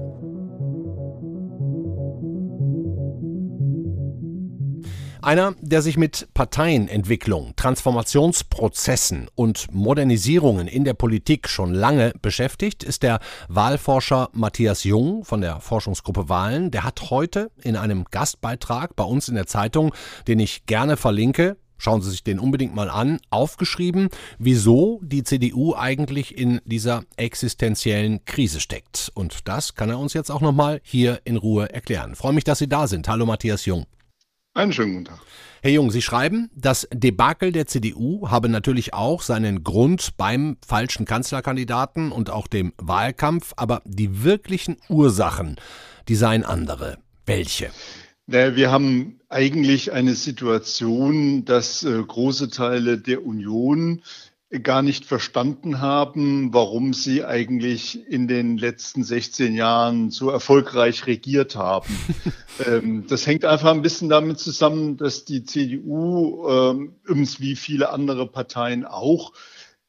Einer, 5.26 5.56
der 5.60 5.82
sich 5.82 5.98
mit 5.98 6.28
Parteienentwicklung, 6.36 7.56
Transformationsprozessen 7.56 9.28
und 9.34 9.74
Modernisierungen 9.74 10.68
in 10.68 10.84
der 10.84 10.94
Politik 10.94 11.50
schon 11.50 11.74
lange 11.74 12.14
beschäftigt, 12.22 12.84
ist 12.84 13.02
der 13.02 13.20
Wahlforscher 13.48 14.30
Matthias 14.34 14.84
Jung 14.84 15.26
von 15.26 15.42
der 15.42 15.62
Forschungsgruppe 15.62 16.30
Wahlen. 16.30 16.70
Der 16.70 16.84
hat 16.84 17.10
heute 17.10 17.50
in 17.64 17.76
einem 17.76 18.06
Gastbeitrag 18.12 18.96
bei 18.96 19.04
uns 19.04 19.28
in 19.28 19.34
der 19.34 19.48
Zeitung, 19.48 19.96
den 20.28 20.38
ich 20.38 20.68
gerne 20.68 20.96
verlinke, 20.96 21.58
Schauen 21.78 22.02
Sie 22.02 22.12
sich 22.12 22.24
den 22.24 22.40
unbedingt 22.40 22.74
mal 22.74 22.90
an, 22.90 23.20
aufgeschrieben, 23.32 24.08
wieso 24.38 25.02
die 25.04 25.24
CDU 25.24 25.76
eigentlich 25.76 26.38
in 26.38 26.62
dieser 26.64 27.04
existenziellen 27.18 28.24
Krise 28.24 28.62
steckt. 28.62 29.12
Und 29.14 29.48
das 29.50 29.76
kann 29.76 29.90
er 29.90 30.00
uns 30.00 30.14
jetzt 30.14 30.32
auch 30.32 30.40
nochmal 30.40 30.80
hier 30.84 31.20
in 31.26 31.36
Ruhe 31.36 31.74
erklären. 31.74 32.16
Freue 32.16 32.32
mich, 32.32 32.46
dass 32.46 32.60
Sie 32.60 32.70
da 32.70 32.88
sind. 32.88 33.10
Hallo 33.10 33.26
Matthias 33.26 33.66
Jung. 33.66 33.88
Einen 34.56 34.72
schönen 34.72 34.94
guten 34.94 35.06
Tag. 35.06 35.20
Herr 35.62 35.72
Jung, 35.72 35.92
Sie 35.92 36.02
schreiben, 36.02 36.50
das 36.56 36.88
Debakel 36.94 37.52
der 37.52 37.68
CDU 37.68 38.30
habe 38.30 38.48
natürlich 38.48 38.94
auch 38.94 39.22
seinen 39.22 39.66
Grund 39.66 40.16
beim 40.16 40.56
falschen 40.66 41.06
Kanzlerkandidaten 41.06 42.14
und 42.14 42.30
auch 42.30 42.48
dem 42.48 42.72
Wahlkampf, 42.78 43.52
aber 43.58 43.82
die 43.84 44.24
wirklichen 44.24 44.78
Ursachen, 44.88 45.58
die 46.08 46.16
seien 46.16 46.46
andere. 46.46 47.00
Welche? 47.26 47.70
Naja, 48.28 48.56
wir 48.56 48.72
haben 48.72 49.20
eigentlich 49.28 49.92
eine 49.92 50.16
Situation, 50.16 51.44
dass 51.44 51.84
äh, 51.84 52.02
große 52.02 52.50
Teile 52.50 52.98
der 52.98 53.26
Union 53.26 54.04
gar 54.62 54.82
nicht 54.82 55.06
verstanden 55.06 55.82
haben, 55.82 56.54
warum 56.54 56.94
sie 56.94 57.26
eigentlich 57.26 58.08
in 58.08 58.28
den 58.28 58.58
letzten 58.58 59.04
16 59.04 59.56
Jahren 59.56 60.12
so 60.12 60.30
erfolgreich 60.30 61.08
regiert 61.08 61.56
haben. 61.56 61.88
ähm, 62.66 63.08
das 63.08 63.26
hängt 63.26 63.44
einfach 63.44 63.72
ein 63.72 63.82
bisschen 63.82 64.08
damit 64.08 64.40
zusammen, 64.40 64.98
dass 64.98 65.26
die 65.26 65.44
CDU, 65.44 66.48
ähm, 66.48 66.96
übrigens 67.04 67.40
wie 67.40 67.56
viele 67.56 67.90
andere 67.90 68.28
Parteien 68.28 68.86
auch, 68.86 69.34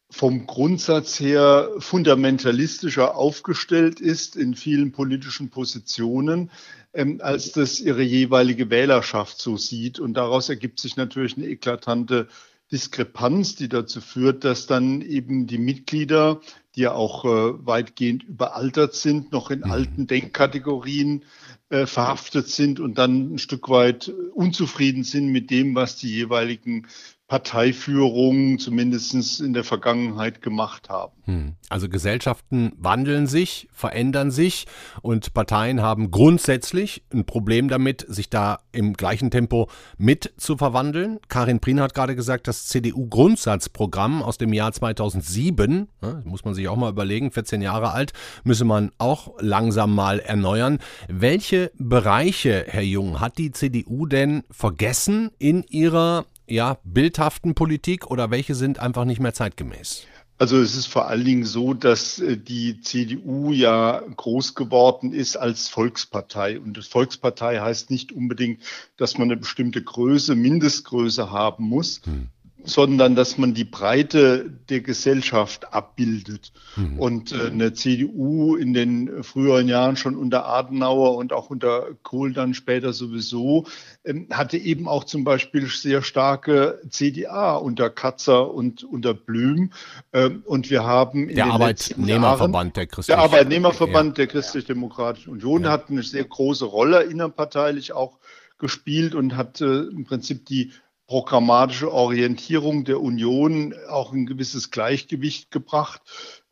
vom 0.09 0.47
Grundsatz 0.47 1.21
her 1.21 1.71
fundamentalistischer 1.79 3.17
aufgestellt 3.17 4.01
ist 4.01 4.37
in 4.37 4.55
vielen 4.55 4.93
politischen 4.93 5.51
Positionen, 5.51 6.51
ähm, 6.95 7.21
als 7.23 7.53
das 7.53 7.81
ihre 7.81 8.03
jeweilige 8.03 8.71
Wählerschaft 8.71 9.39
so 9.39 9.59
sieht. 9.59 10.01
Und 10.01 10.15
daraus 10.15 10.49
ergibt 10.49 10.81
sich 10.81 10.97
natürlich 10.97 11.37
eine 11.37 11.47
eklatante 11.47 12.29
Diskrepanz, 12.73 13.55
die 13.55 13.69
dazu 13.69 14.01
führt, 14.01 14.45
dass 14.45 14.67
dann 14.67 15.01
eben 15.01 15.47
die 15.47 15.59
Mitglieder, 15.59 16.41
die 16.75 16.81
ja 16.83 16.93
auch 16.93 17.25
äh, 17.25 17.67
weitgehend 17.67 18.25
überaltert 18.25 18.95
sind, 18.95 19.31
noch 19.33 19.51
in 19.51 19.61
mhm. 19.61 19.71
alten 19.71 20.07
Denkkategorien 20.07 21.25
äh, 21.69 21.87
verhaftet 21.87 22.49
sind 22.49 22.81
und 22.81 22.99
dann 22.99 23.35
ein 23.35 23.39
Stück 23.39 23.69
weit 23.69 24.13
unzufrieden 24.35 25.05
sind 25.05 25.29
mit 25.29 25.51
dem, 25.51 25.75
was 25.75 25.97
die 25.97 26.11
jeweiligen 26.11 26.87
Parteiführung 27.29 28.61
zumindest 28.61 29.41
in 29.41 29.53
der 29.53 29.65
Vergangenheit 29.65 30.43
gemacht 30.43 30.89
haben. 30.89 31.13
Hm. 31.25 31.55
Also 31.69 31.89
Gesellschaften 31.89 32.73
wandeln 32.77 33.27
sich, 33.27 33.69
verändern 33.73 34.31
sich 34.31 34.67
und 35.03 35.35
Parteien 35.35 35.83
haben 35.83 36.13
grundsätzlich 36.13 37.03
ein 37.13 37.27
Problem 37.27 37.69
damit, 37.69 38.07
sich 38.09 38.31
da 38.31 38.61
im 38.71 38.93
gleichen 38.93 39.33
Tempo 39.33 39.69
mit 39.99 40.35
zu 40.37 40.57
verwandeln. 40.57 41.19
Karin 41.29 41.59
Prien 41.59 41.81
hat 41.81 41.95
gerade 41.95 42.15
gesagt, 42.15 42.47
das 42.47 42.69
CDU-Grundsatzprogramm 42.69 44.23
aus 44.23 44.39
dem 44.39 44.53
Jahr 44.53 44.71
2007, 44.71 45.89
muss 46.23 46.45
man 46.45 46.55
sich 46.55 46.69
auch 46.69 46.77
mal 46.77 46.91
überlegen, 46.91 47.33
14 47.33 47.61
Jahre 47.61 47.91
alt, 47.91 48.13
müsse 48.45 48.65
man 48.65 48.93
auch 48.99 49.35
langsam 49.41 49.93
mal 49.93 50.21
erneuern. 50.21 50.79
Welche 51.09 51.73
Bereiche, 51.77 52.67
Herr 52.69 52.83
Jung, 52.83 53.19
hat 53.19 53.39
die 53.39 53.51
CDU 53.51 54.07
denn 54.07 54.45
vergessen 54.49 55.33
in 55.41 55.65
ihrer 55.65 56.25
ja, 56.47 56.79
bildhaften 56.85 57.55
Politik 57.55 58.11
oder 58.11 58.31
welche 58.31 58.55
sind 58.55 58.79
einfach 58.79 59.05
nicht 59.05 59.21
mehr 59.21 59.35
zeitgemäß? 59.35 60.07
Also 60.39 60.59
es 60.59 60.77
ist 60.77 60.87
vor 60.87 61.09
allen 61.09 61.25
Dingen 61.25 61.45
so, 61.45 61.73
dass 61.73 62.19
äh, 62.19 62.37
die 62.37 62.81
CDU 62.83 63.53
ja 63.53 64.03
groß 64.17 64.55
geworden 64.55 65.13
ist 65.15 65.37
als 65.37 65.69
Volkspartei. 65.69 66.61
Und 66.61 66.85
Volkspartei 66.85 67.59
heißt 67.59 67.91
nicht 67.91 68.13
unbedingt, 68.13 68.61
dass 68.99 69.17
man 69.17 69.31
eine 69.31 69.39
bestimmte 69.39 69.83
Größe, 69.83 70.35
Mindestgröße 70.35 71.31
haben 71.31 71.65
muss, 71.65 72.03
hm 72.05 72.29
sondern 72.67 73.15
dass 73.15 73.39
man 73.39 73.55
die 73.55 73.65
Breite 73.65 74.51
der 74.69 74.81
Gesellschaft 74.81 75.73
abbildet. 75.73 76.53
Mhm. 76.77 76.99
Und 76.99 77.33
äh, 77.33 77.47
eine 77.47 77.73
CDU 77.73 78.57
in 78.57 78.75
den 78.75 79.23
früheren 79.23 79.69
Jahren 79.69 79.97
schon 79.97 80.17
unter 80.17 80.47
Adenauer 80.47 81.17
und 81.17 81.33
auch 81.33 81.49
unter 81.49 81.89
Kohl 82.03 82.33
dann 82.33 82.55
später 82.55 82.93
sowieso 82.93 83.67
ähm, 84.05 84.27
hatte 84.31 84.59
eben 84.59 84.89
auch 84.89 85.05
zum 85.05 85.25
Beispiel 85.25 85.67
sehr 85.69 86.03
starke 86.03 86.81
CDA 86.91 87.57
unter 87.57 87.89
Katzer 87.89 88.53
und 88.53 88.85
unter 88.85 89.15
Blüm. 89.15 89.71
Ähm, 90.13 90.43
und 90.45 90.69
wir 90.69 90.85
haben 90.85 91.29
in 91.29 91.37
der 91.37 91.47
Arbeitnehmerverband 91.47 92.77
der 92.77 92.87
Christlich 92.87 93.15
der 93.15 93.23
Arbeitnehmerverband 93.23 94.09
ja. 94.11 94.15
der 94.15 94.27
Christlich-Demokratischen 94.27 95.31
Union 95.31 95.65
ja. 95.65 95.71
hat 95.71 95.89
eine 95.89 96.03
sehr 96.03 96.25
große 96.25 96.65
Rolle 96.65 97.05
innerparteilich 97.05 97.93
auch 97.93 98.19
gespielt 98.59 99.15
und 99.15 99.37
hat 99.37 99.61
äh, 99.61 99.83
im 99.83 100.05
Prinzip 100.05 100.47
die 100.47 100.73
programmatische 101.07 101.93
Orientierung 101.93 102.85
der 102.85 103.01
Union 103.01 103.75
auch 103.89 104.13
ein 104.13 104.27
gewisses 104.27 104.71
Gleichgewicht 104.71 105.51
gebracht. 105.51 106.03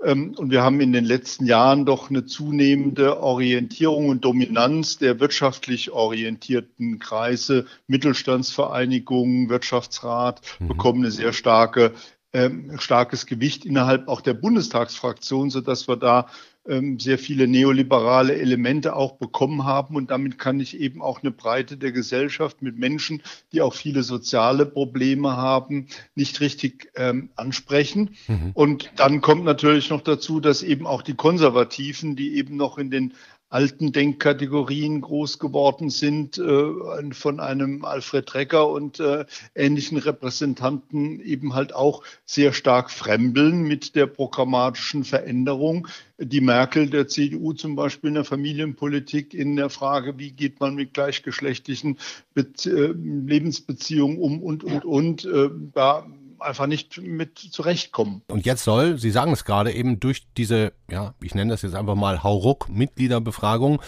Ähm, 0.03 0.35
und 0.37 0.51
wir 0.51 0.63
haben 0.63 0.81
in 0.81 0.93
den 0.93 1.05
letzten 1.05 1.47
Jahren 1.47 1.87
doch 1.87 2.09
eine 2.09 2.25
zunehmende 2.25 3.21
Orientierung 3.21 4.09
und 4.09 4.25
Dominanz 4.25 4.99
der 4.99 5.19
wirtschaftlich 5.19 5.91
orientierten 5.91 7.01
Kreise, 7.01 7.67
Mittelstandsvereinigungen, 7.89 9.49
Wirtschaftsrat 9.49 10.41
mhm. 10.61 10.69
bekommen 10.69 11.01
eine 11.01 11.11
sehr 11.11 11.33
starke 11.33 11.93
ähm, 12.35 12.79
starkes 12.79 13.27
Gewicht 13.27 13.65
innerhalb 13.65 14.09
auch 14.09 14.21
der 14.21 14.35
Bundestagsfraktion, 14.35 15.51
so 15.51 15.61
dass 15.61 15.87
wir 15.89 15.97
da 15.97 16.27
sehr 16.67 17.19
viele 17.19 17.47
neoliberale 17.47 18.37
Elemente 18.37 18.97
auch 18.97 19.17
bekommen 19.17 19.65
haben. 19.65 19.97
Und 19.97 20.11
damit 20.11 20.39
kann 20.39 20.61
ich 20.61 20.81
eben 20.81 21.03
auch 21.03 21.23
eine 21.23 21.31
Breite 21.31 21.77
der 21.77 21.93
Gesellschaft 21.93 22.63
mit 22.63 22.79
Menschen, 22.79 23.23
die 23.53 23.61
auch 23.61 23.75
viele 23.75 24.03
soziale 24.03 24.65
Probleme 24.65 25.37
haben, 25.37 25.89
nicht 26.15 26.41
richtig 26.41 26.91
ähm, 26.97 27.29
ansprechen. 27.37 28.17
Mhm. 28.29 28.53
Und 28.55 28.93
dann 28.97 29.21
kommt 29.21 29.45
natürlich 29.45 29.91
noch 29.91 30.01
dazu, 30.01 30.41
dass 30.41 30.63
eben 30.63 30.87
auch 30.87 31.03
die 31.03 31.15
Konservativen, 31.15 32.17
die 32.17 32.37
eben 32.37 32.57
noch 32.57 32.79
in 32.79 32.91
den 32.91 33.13
alten 33.55 33.93
Denkkategorien 33.93 35.01
groß 35.01 35.39
geworden 35.39 35.89
sind, 35.89 36.39
äh, 36.39 37.13
von 37.13 37.39
einem 37.39 37.85
Alfred 37.85 38.35
Drecker 38.35 38.69
und 38.69 38.99
äh, 38.99 39.27
ähnlichen 39.55 39.97
Repräsentanten 39.97 41.21
eben 41.21 41.55
halt 41.55 41.73
auch 41.73 42.03
sehr 42.25 42.53
stark 42.53 42.91
fremdeln 42.91 43.63
mit 43.63 43.95
der 43.95 44.07
programmatischen 44.07 45.05
Veränderung. 45.05 45.87
Die 46.19 46.41
Merkel 46.41 46.91
der 46.91 47.07
CDU 47.07 47.53
zum 47.53 47.77
Beispiel 47.77 48.09
in 48.09 48.15
der 48.15 48.25
Familienpolitik 48.25 49.33
in 49.35 49.55
der 49.55 49.71
Frage, 49.71 50.19
wie 50.19 50.33
geht 50.33 50.59
man 50.59 50.75
mit 50.75 50.93
gleichgeschlechtlichen 50.93 51.99
Be 52.35 52.49
äh, 52.67 52.93
Lebensbeziehungen 52.93 54.19
um 54.19 54.43
und, 54.43 54.65
und, 54.65 54.85
und. 54.85 55.25
Äh, 55.27 55.51
da 55.73 56.05
einfach 56.45 56.67
nicht 56.67 57.01
mit 57.01 57.39
zurechtkommen. 57.39 58.23
Und 58.29 58.47
jetzt 58.47 58.65
soll, 58.65 58.99
Sie 58.99 59.11
sagen 59.11 59.33
es 59.33 59.45
gerade 59.45 59.73
eben, 59.73 60.01
durch 60.01 60.27
diese, 60.37 60.73
ja, 60.91 61.15
ich 61.23 61.35
nenne 61.35 61.53
das 61.53 61.63
jetzt 61.63 61.75
einfach 61.75 61.95
mal 61.95 62.23
Hauruck-Mitgliederbefragung 62.23 63.81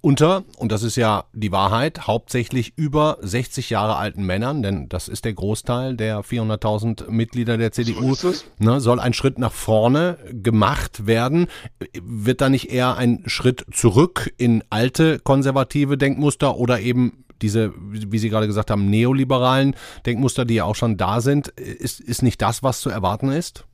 unter, 0.00 0.44
und 0.58 0.72
das 0.72 0.82
ist 0.82 0.96
ja 0.96 1.24
die 1.32 1.52
Wahrheit, 1.52 2.06
hauptsächlich 2.06 2.74
über 2.76 3.18
60 3.20 3.70
Jahre 3.70 3.96
alten 3.96 4.24
Männern, 4.24 4.62
denn 4.62 4.88
das 4.88 5.08
ist 5.08 5.24
der 5.24 5.34
Großteil 5.34 5.96
der 5.96 6.20
400.000 6.22 7.10
Mitglieder 7.10 7.56
der 7.58 7.72
CDU, 7.72 8.14
so 8.14 8.32
ne, 8.58 8.80
soll 8.80 9.00
ein 9.00 9.12
Schritt 9.12 9.38
nach 9.38 9.52
vorne 9.52 10.18
gemacht 10.30 11.06
werden. 11.06 11.48
Wird 12.00 12.40
da 12.40 12.48
nicht 12.48 12.70
eher 12.70 12.96
ein 12.96 13.22
Schritt 13.26 13.64
zurück 13.72 14.32
in 14.36 14.62
alte 14.70 15.18
konservative 15.18 15.98
Denkmuster 15.98 16.56
oder 16.56 16.80
eben 16.80 17.23
diese, 17.44 17.72
wie 17.76 18.18
Sie 18.18 18.30
gerade 18.30 18.46
gesagt 18.46 18.70
haben, 18.70 18.88
neoliberalen 18.88 19.76
Denkmuster, 20.06 20.44
die 20.44 20.54
ja 20.54 20.64
auch 20.64 20.76
schon 20.76 20.96
da 20.96 21.20
sind, 21.20 21.48
ist, 21.48 22.00
ist 22.00 22.22
nicht 22.22 22.40
das, 22.40 22.62
was 22.62 22.80
zu 22.80 22.88
erwarten 22.88 23.28
ist? 23.28 23.66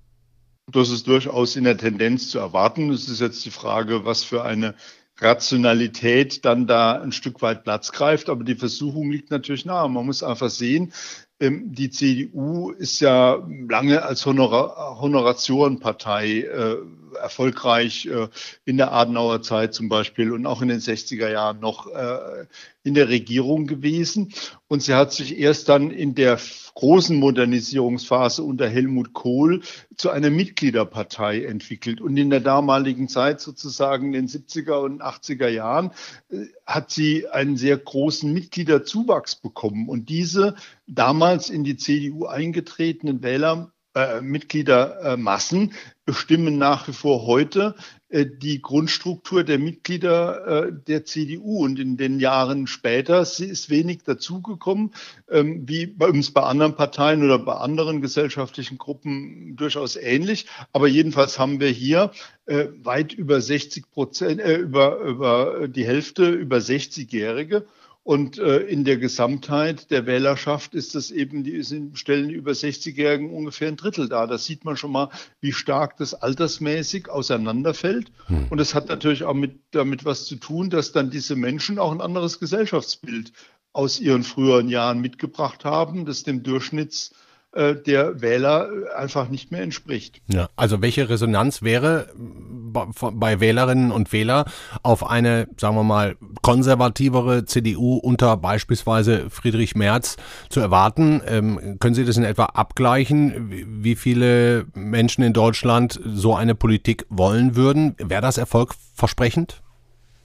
Das 0.73 0.91
ist 0.91 1.07
durchaus 1.07 1.57
in 1.57 1.65
der 1.65 1.77
Tendenz 1.77 2.31
zu 2.31 2.39
erwarten. 2.39 2.91
Es 2.91 3.09
ist 3.09 3.21
jetzt 3.21 3.45
die 3.45 3.51
Frage, 3.51 4.05
was 4.05 4.25
für 4.25 4.45
eine 4.45 4.75
Rationalität 5.19 6.45
dann 6.45 6.67
da 6.67 7.01
ein 7.01 7.13
Stück 7.13 7.43
weit 7.43 7.65
Platz 7.65 7.93
greift. 7.93 8.29
Aber 8.29 8.45
die 8.45 8.55
Versuchung 8.55 9.11
liegt 9.11 9.31
natürlich 9.31 9.65
nahe. 9.65 9.89
Man 9.89 10.07
muss 10.07 10.23
einfach 10.23 10.51
sehen, 10.51 10.93
ähm, 11.41 11.73
die 11.73 11.91
CDU 11.91 12.71
ist 12.71 13.01
ja 13.01 13.39
lange 13.69 14.03
als 14.03 14.27
Honora 14.27 14.99
Honoratiorenpartei 15.01 16.41
äh, 16.41 16.77
erfolgreich 17.15 18.07
äh, 18.07 18.29
in 18.65 18.77
der 18.77 18.93
Adenauer 18.93 19.43
Zeit 19.43 19.75
zum 19.75 19.89
Beispiel 19.89 20.33
und 20.33 20.47
auch 20.47 20.63
in 20.63 20.69
den 20.69 20.81
60er 20.81 21.31
Jahren 21.31 21.61
noch 21.61 21.87
äh, 21.87 22.47
in 22.83 22.95
der 22.95 23.09
Regierung 23.09 23.67
gewesen. 23.67 24.33
Und 24.69 24.83
sie 24.83 24.95
hat 24.95 25.13
sich 25.13 25.39
erst 25.39 25.69
dann 25.69 25.91
in 25.91 26.15
der 26.15 26.39
großen 26.75 27.17
Modernisierungsphase 27.17 28.43
unter 28.43 28.69
Helmut 28.69 29.13
Kohl 29.13 29.63
zu 29.97 30.11
einer 30.11 30.31
Mitgliederpartei 30.31 31.45
entwickelt. 31.45 32.01
Und 32.01 32.17
in 32.17 32.31
der 32.31 32.41
damaligen 32.41 33.09
Zeit, 33.09 33.41
sozusagen 33.41 34.07
in 34.07 34.13
den 34.13 34.29
70er 34.29 34.83
und 34.83 35.03
80er 35.03 35.49
Jahren, 35.49 35.91
äh, 36.31 36.47
hat 36.65 36.91
sie 36.91 37.29
einen 37.29 37.57
sehr 37.57 37.77
großen 37.77 38.33
Mitgliederzuwachs 38.33 39.37
bekommen. 39.37 39.89
Und 39.89 40.09
diese 40.09 40.55
damals 40.87 41.51
in 41.51 41.65
die 41.65 41.77
CDU 41.77 42.27
eingetretenen 42.27 43.23
Wähler 43.23 43.73
äh, 43.93 44.21
Mitgliedermassen 44.21 45.73
bestimmen 46.05 46.59
nach 46.59 46.87
wie 46.87 46.93
vor 46.93 47.27
heute 47.27 47.75
äh, 48.09 48.25
die 48.25 48.63
Grundstruktur 48.63 49.43
der 49.43 49.59
Mitglieder 49.59 50.67
äh, 50.69 50.73
der 50.73 51.05
CDU. 51.05 51.65
Und 51.65 51.81
in 51.81 51.97
den 51.97 52.21
Jahren 52.21 52.69
später 52.69 53.23
ist 53.23 53.69
wenig 53.69 54.05
dazugekommen, 54.05 54.93
ähm, 55.29 55.69
wie 55.69 55.87
bei 55.87 56.09
uns 56.09 56.31
bei 56.31 56.43
anderen 56.43 56.77
Parteien 56.77 57.25
oder 57.25 57.41
bei 57.41 57.55
anderen 57.55 58.01
gesellschaftlichen 58.01 58.79
Gruppen 58.79 59.57
durchaus 59.57 59.97
ähnlich. 59.97 60.47
Aber 60.73 60.87
jedenfalls 60.87 61.41
haben 61.41 61.59
wir 61.59 61.71
hier 61.71 62.13
weit 62.47 63.13
über 63.13 63.41
60 63.41 63.91
Prozent, 63.93 64.41
über, 64.41 64.99
über 64.99 65.69
die 65.69 65.85
Hälfte 65.85 66.31
über 66.31 66.57
60-Jährige. 66.57 67.65
Und 68.03 68.39
äh, 68.39 68.61
in 68.61 68.85
der 68.85 68.97
Gesamtheit 68.97 69.91
der 69.91 70.07
Wählerschaft 70.07 70.75
ist 70.75 70.95
das 70.95 71.11
eben, 71.11 71.45
die 71.45 71.63
sind, 71.63 71.99
stellen 71.99 72.31
über 72.31 72.53
60-Jährigen 72.53 73.31
ungefähr 73.31 73.69
ein 73.69 73.77
Drittel 73.77 74.09
da. 74.09 74.27
Da 74.27 74.39
sieht 74.39 74.65
man 74.65 74.77
schon 74.77 74.93
mal, 74.93 75.11
wie 75.41 75.53
stark 75.53 75.99
das 75.99 76.15
altersmäßig 76.15 77.11
auseinanderfällt. 77.11 78.11
Hm. 78.27 78.47
Und 78.49 78.59
es 78.59 78.75
hat 78.75 78.89
natürlich 78.89 79.25
auch 79.25 79.35
mit, 79.35 79.61
damit 79.73 80.07
was 80.07 80.25
zu 80.25 80.37
tun, 80.37 80.71
dass 80.71 80.93
dann 80.93 81.11
diese 81.11 81.37
Menschen 81.37 81.79
auch 81.79 81.93
ein 81.93 82.01
anderes 82.01 82.41
Gesellschaftsbild 82.41 83.33
aus 83.73 84.01
ihren 84.01 84.25
früheren 84.25 84.69
Jahren 84.69 85.01
mitgebracht 85.01 85.65
haben, 85.65 86.07
das 86.07 86.23
dem 86.23 86.43
Durchschnitts 86.43 87.13
äh, 87.53 87.75
der 87.75 88.21
Wähler 88.21 88.69
äh, 88.71 88.95
einfach 88.95 89.29
nicht 89.29 89.51
mehr 89.51 89.63
entspricht. 89.63 90.23
Ja, 90.29 90.49
also 90.55 90.83
welche 90.83 91.09
Resonanz 91.09 91.63
wäre 91.63 92.09
bei 92.15 93.41
Wählerinnen 93.41 93.91
und 93.91 94.13
Wählern 94.13 94.45
auf 94.85 95.09
eine, 95.09 95.49
sagen 95.57 95.75
wir 95.75 95.83
mal, 95.83 96.17
konservativere 96.43 97.47
CDU 97.47 97.97
unter 97.97 98.37
beispielsweise 98.37 99.29
Friedrich 99.31 99.75
Merz 99.75 100.17
zu 100.49 100.61
erwarten? 100.61 101.23
Ähm, 101.27 101.79
können 101.81 101.97
Sie 101.97 102.05
das 102.05 102.17
in 102.17 102.23
etwa 102.23 102.45
abgleichen, 102.45 103.83
wie 103.83 103.97
viele 103.97 104.67
Menschen 104.75 105.25
in 105.25 105.33
Deutschland 105.33 105.99
so 106.05 106.37
eine 106.37 106.55
Politik 106.55 107.05
wollen 107.09 107.57
würden? 107.57 107.97
Wäre 107.99 108.23
das 108.23 108.39
erfolgversprechend? 108.39 109.61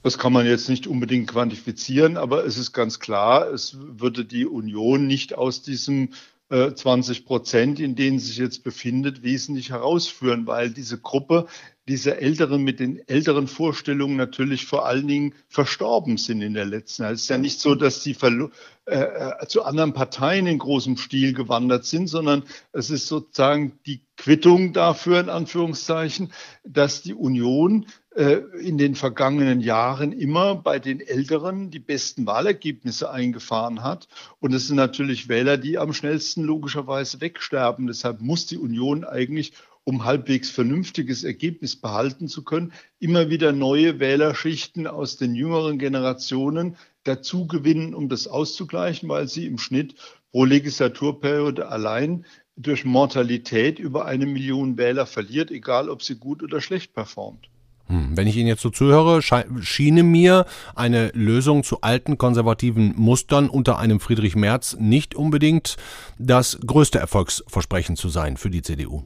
Das 0.04 0.20
kann 0.20 0.34
man 0.34 0.46
jetzt 0.46 0.70
nicht 0.70 0.86
unbedingt 0.86 1.32
quantifizieren, 1.32 2.18
aber 2.18 2.46
es 2.46 2.60
ist 2.60 2.74
ganz 2.74 3.00
klar, 3.00 3.48
es 3.48 3.76
würde 3.80 4.24
die 4.24 4.46
Union 4.46 5.08
nicht 5.08 5.36
aus 5.36 5.64
diesem 5.64 6.10
20 6.50 7.20
äh, 7.20 7.22
Prozent, 7.24 7.80
in 7.80 7.96
denen 7.96 8.20
sich 8.20 8.38
jetzt 8.38 8.64
befindet, 8.64 9.24
wesentlich 9.24 9.72
herausführen, 9.72 10.46
weil 10.46 10.70
diese 10.70 11.00
Gruppe, 11.00 11.48
diese 11.88 12.22
Älteren 12.22 12.64
mit 12.64 12.80
den 12.80 13.08
älteren 13.08 13.48
Vorstellungen 13.48 14.16
natürlich 14.16 14.66
vor 14.66 14.86
allen 14.86 15.08
Dingen 15.08 15.34
verstorben 15.48 16.18
sind 16.18 16.42
in 16.42 16.54
der 16.54 16.66
letzten 16.66 17.04
Zeit. 17.04 17.14
Es 17.16 17.24
ist 17.24 17.30
ja 17.30 17.40
nicht 17.40 17.60
so, 17.60 17.74
dass 17.74 18.04
sie 18.04 18.16
äh, 18.22 18.96
äh, 18.96 19.48
zu 19.48 19.64
anderen 19.64 19.94
Parteien 19.94 20.46
in 20.46 20.60
großem 20.60 20.98
Stil 20.98 21.34
gewandert 21.34 21.86
sind, 21.86 22.08
sondern 22.08 22.44
es 22.72 22.92
ist 22.92 23.08
sozusagen 23.08 23.80
die 23.88 24.02
Quittung 24.16 24.72
dafür, 24.72 25.20
in 25.20 25.30
Anführungszeichen, 25.30 26.32
dass 26.64 27.02
die 27.02 27.16
Union 27.16 27.88
in 28.16 28.78
den 28.78 28.96
vergangenen 28.96 29.60
Jahren 29.60 30.14
immer 30.14 30.56
bei 30.56 30.80
den 30.80 31.02
Älteren 31.02 31.70
die 31.70 31.80
besten 31.80 32.26
Wahlergebnisse 32.26 33.12
eingefahren 33.12 33.84
hat. 33.84 34.08
Und 34.40 34.54
es 34.54 34.68
sind 34.68 34.78
natürlich 34.78 35.28
Wähler, 35.28 35.58
die 35.58 35.78
am 35.78 35.92
schnellsten 35.92 36.44
logischerweise 36.44 37.20
wegsterben. 37.20 37.88
Deshalb 37.88 38.22
muss 38.22 38.46
die 38.46 38.58
Union 38.58 39.04
eigentlich 39.04 39.52
um 39.84 40.04
halbwegs 40.04 40.50
vernünftiges 40.50 41.24
Ergebnis 41.24 41.76
behalten 41.76 42.28
zu 42.28 42.44
können, 42.44 42.74
immer 43.00 43.30
wieder 43.30 43.52
neue 43.52 44.00
Wählerschichten 44.00 44.88
aus 44.88 45.18
den 45.18 45.36
jüngeren 45.36 45.78
Generationen 45.78 46.76
dazu 47.04 47.48
gewinnen, 47.48 47.94
um 47.94 48.10
das 48.10 48.28
auszugleichen, 48.28 49.08
weil 49.10 49.28
sie 49.28 49.46
im 49.46 49.60
Schnitt 49.60 49.96
pro 50.32 50.44
Legislaturperiode 50.44 51.68
allein 51.68 52.26
durch 52.58 52.84
Mortalität 52.84 53.78
über 53.78 54.06
eine 54.06 54.26
Million 54.26 54.78
Wähler 54.78 55.06
verliert, 55.06 55.52
egal 55.52 55.90
ob 55.90 56.02
sie 56.02 56.16
gut 56.16 56.42
oder 56.42 56.62
schlecht 56.62 56.94
performt. 56.94 57.50
Hm, 57.88 58.18
wenn 58.18 58.28
ich 58.28 58.36
Ihnen 58.36 58.48
jetzt 58.48 58.62
so 58.62 58.70
zuhöre, 58.70 59.22
schiene 59.22 60.04
mir 60.04 60.46
eine 60.76 61.12
Lösung 61.14 61.64
zu 61.64 61.82
alten 61.82 62.18
konservativen 62.18 62.94
Mustern 62.98 63.50
unter 63.50 63.78
einem 63.78 64.00
Friedrich 64.00 64.36
Merz 64.36 64.76
nicht 64.80 65.16
unbedingt 65.16 65.78
das 66.18 66.60
größte 66.66 67.00
Erfolgsversprechen 67.00 67.96
zu 67.96 68.10
sein 68.10 68.38
für 68.38 68.50
die 68.50 68.62
CDU. 68.62 69.04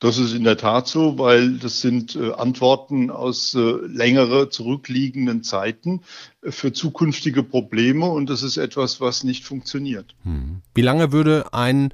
Das 0.00 0.18
ist 0.18 0.32
in 0.32 0.44
der 0.44 0.56
Tat 0.56 0.86
so, 0.86 1.18
weil 1.18 1.58
das 1.58 1.80
sind 1.80 2.14
äh, 2.14 2.32
Antworten 2.32 3.10
aus 3.10 3.54
äh, 3.54 3.58
längere 3.86 4.48
zurückliegenden 4.48 5.42
Zeiten 5.42 6.02
äh, 6.42 6.52
für 6.52 6.72
zukünftige 6.72 7.42
Probleme 7.42 8.06
und 8.06 8.30
das 8.30 8.44
ist 8.44 8.58
etwas, 8.58 9.00
was 9.00 9.24
nicht 9.24 9.44
funktioniert. 9.44 10.14
Hm. 10.22 10.62
Wie 10.72 10.82
lange 10.82 11.10
würde 11.10 11.52
ein 11.52 11.92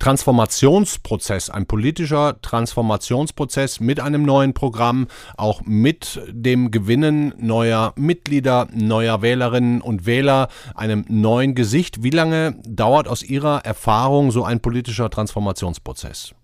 Transformationsprozess, 0.00 1.50
ein 1.50 1.66
politischer 1.66 2.40
Transformationsprozess 2.40 3.80
mit 3.80 4.00
einem 4.00 4.22
neuen 4.22 4.54
Programm, 4.54 5.08
auch 5.36 5.60
mit 5.66 6.22
dem 6.28 6.70
Gewinnen 6.70 7.34
neuer 7.36 7.92
Mitglieder, 7.96 8.66
neuer 8.72 9.20
Wählerinnen 9.20 9.82
und 9.82 10.06
Wähler, 10.06 10.48
einem 10.74 11.04
neuen 11.08 11.54
Gesicht. 11.54 12.02
Wie 12.02 12.10
lange 12.10 12.58
dauert 12.66 13.08
aus 13.08 13.22
Ihrer 13.22 13.58
Erfahrung 13.66 14.30
so 14.30 14.42
ein 14.42 14.60
politischer 14.60 15.10
Transformationsprozess? 15.10 16.34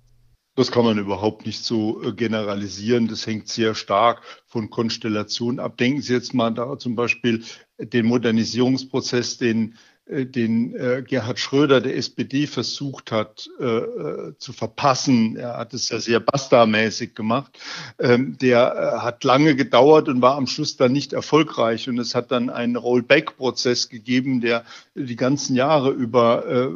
Das 0.55 0.71
kann 0.71 0.85
man 0.85 0.99
überhaupt 0.99 1.45
nicht 1.45 1.65
so 1.65 2.03
äh, 2.03 2.13
generalisieren. 2.13 3.09
Das 3.09 3.27
hängt 3.27 3.49
sehr 3.49 3.75
stark 3.75 4.23
von 4.47 4.71
Konstellationen 4.71 5.61
ab. 5.61 5.77
Denken 5.77 6.03
Sie 6.03 6.15
jetzt 6.15 6.33
mal 6.33 6.51
da 6.51 6.79
zum 6.79 6.95
Beispiel 6.95 7.43
den 7.79 8.07
Modernisierungsprozess, 8.07 9.37
den 9.37 9.75
den 10.09 10.75
äh, 10.77 11.03
Gerhard 11.03 11.41
Schröder 11.41 11.81
der 11.81 11.97
SPD 11.97 12.47
versucht 12.47 13.11
hat 13.11 13.49
äh, 13.59 13.65
äh, 13.65 14.39
zu 14.39 14.53
verpassen. 14.53 15.37
Er 15.37 15.57
hat 15.57 15.75
es 15.75 15.89
ja 15.89 15.99
sehr 15.99 16.21
Basta-mäßig 16.21 17.15
gemacht. 17.15 17.59
Ähm, 17.99 18.39
der 18.39 18.75
äh, 18.75 18.99
hat 19.03 19.25
lange 19.25 19.57
gedauert 19.57 20.09
und 20.09 20.23
war 20.23 20.37
am 20.37 20.47
Schluss 20.47 20.77
dann 20.77 20.93
nicht 20.93 21.13
erfolgreich. 21.13 21.89
Und 21.89 21.99
es 21.99 22.15
hat 22.15 22.31
dann 22.31 22.51
einen 22.51 22.77
Rollback-Prozess 22.77 23.89
gegeben, 23.89 24.41
der 24.41 24.65
die 24.95 25.17
ganzen 25.17 25.57
Jahre 25.57 25.91
über 25.91 26.47
äh, 26.47 26.69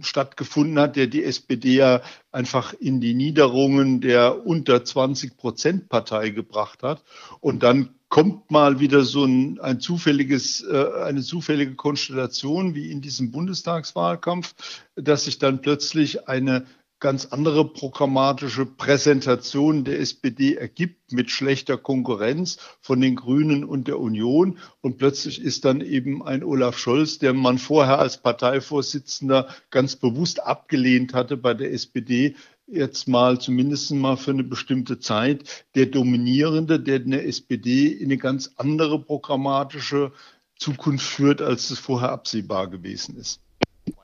stattgefunden 0.00 0.78
hat, 0.78 0.94
der 0.94 1.08
die 1.08 1.24
SPD 1.24 1.74
ja 1.74 2.02
einfach 2.30 2.72
in 2.72 3.00
die 3.00 3.14
Niederungen 3.14 4.00
der 4.00 4.46
unter 4.46 4.84
20 4.84 5.36
Prozent 5.36 5.88
Partei 5.88 6.30
gebracht 6.30 6.84
hat. 6.84 7.02
Und 7.40 7.64
dann 7.64 7.97
kommt 8.08 8.50
mal 8.50 8.80
wieder 8.80 9.02
so 9.04 9.24
ein, 9.24 9.60
ein 9.60 9.80
zufälliges, 9.80 10.62
äh, 10.62 10.86
eine 11.04 11.22
zufällige 11.22 11.74
Konstellation 11.74 12.74
wie 12.74 12.90
in 12.90 13.00
diesem 13.00 13.30
Bundestagswahlkampf, 13.30 14.54
dass 14.96 15.24
sich 15.24 15.38
dann 15.38 15.60
plötzlich 15.60 16.28
eine 16.28 16.66
ganz 17.00 17.26
andere 17.26 17.72
programmatische 17.72 18.66
Präsentation 18.66 19.84
der 19.84 20.00
SPD 20.00 20.56
ergibt 20.56 21.12
mit 21.12 21.30
schlechter 21.30 21.76
Konkurrenz 21.76 22.58
von 22.80 23.00
den 23.00 23.14
Grünen 23.14 23.62
und 23.64 23.86
der 23.86 24.00
Union. 24.00 24.58
Und 24.80 24.98
plötzlich 24.98 25.40
ist 25.40 25.64
dann 25.64 25.80
eben 25.80 26.24
ein 26.24 26.42
Olaf 26.42 26.76
Scholz, 26.76 27.18
der 27.18 27.34
man 27.34 27.58
vorher 27.58 28.00
als 28.00 28.18
Parteivorsitzender 28.18 29.48
ganz 29.70 29.94
bewusst 29.94 30.42
abgelehnt 30.42 31.14
hatte 31.14 31.36
bei 31.36 31.54
der 31.54 31.72
SPD, 31.72 32.34
jetzt 32.70 33.08
mal 33.08 33.40
zumindest 33.40 33.90
mal 33.92 34.16
für 34.16 34.32
eine 34.32 34.44
bestimmte 34.44 34.98
Zeit 34.98 35.64
der 35.74 35.86
Dominierende, 35.86 36.78
der 36.78 36.96
in 36.96 37.10
der 37.10 37.26
SPD 37.26 37.88
in 37.88 38.06
eine 38.06 38.18
ganz 38.18 38.52
andere 38.56 39.02
programmatische 39.02 40.12
Zukunft 40.56 41.06
führt, 41.06 41.40
als 41.40 41.70
es 41.70 41.78
vorher 41.78 42.10
absehbar 42.10 42.68
gewesen 42.68 43.16
ist. 43.16 43.40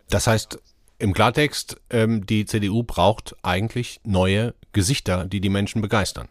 Das 0.09 0.27
heißt, 0.27 0.59
im 0.99 1.13
Klartext, 1.13 1.77
ähm, 1.91 2.25
die 2.25 2.47
CDU 2.47 2.83
braucht 2.85 3.35
eigentlich 3.43 4.01
neue 4.05 4.55
Gesichter, 4.73 5.25
die 5.25 5.41
die 5.41 5.49
Menschen 5.49 5.83
begeistern. 5.83 6.29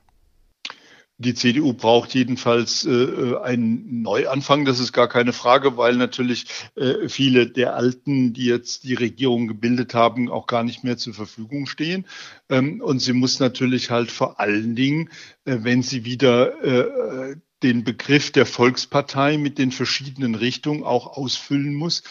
Die 1.24 1.34
CDU 1.34 1.74
braucht 1.74 2.14
jedenfalls 2.14 2.86
äh, 2.86 3.36
einen 3.44 4.02
Neuanfang, 4.04 4.66
das 4.66 4.80
ist 4.80 4.94
gar 4.94 5.08
keine 5.08 5.34
Frage, 5.34 5.78
weil 5.78 5.96
natürlich 5.96 6.46
äh, 6.76 7.10
viele 7.10 7.48
der 7.48 7.76
Alten, 7.76 8.34
die 8.34 8.46
jetzt 8.46 8.84
die 8.84 8.94
Regierung 8.94 9.48
gebildet 9.48 9.94
haben, 9.94 10.30
auch 10.30 10.46
gar 10.46 10.64
nicht 10.64 10.84
mehr 10.84 10.98
zur 10.98 11.14
Verfügung 11.14 11.66
stehen. 11.66 12.06
Ähm, 12.50 12.82
und 12.82 13.00
sie 13.00 13.14
muss 13.14 13.40
natürlich 13.40 13.90
halt 13.90 14.12
vor 14.12 14.40
allen 14.40 14.76
Dingen, 14.76 15.10
äh, 15.46 15.58
wenn 15.62 15.82
sie 15.82 16.06
wieder 16.06 16.64
äh, 16.64 17.36
den 17.64 17.84
Begriff 17.84 18.32
der 18.32 18.46
Volkspartei 18.46 19.38
mit 19.38 19.58
den 19.58 19.72
verschiedenen 19.72 20.36
Richtungen 20.36 20.84
auch 20.84 21.18
ausfüllen 21.18 21.74
muss, 21.74 22.04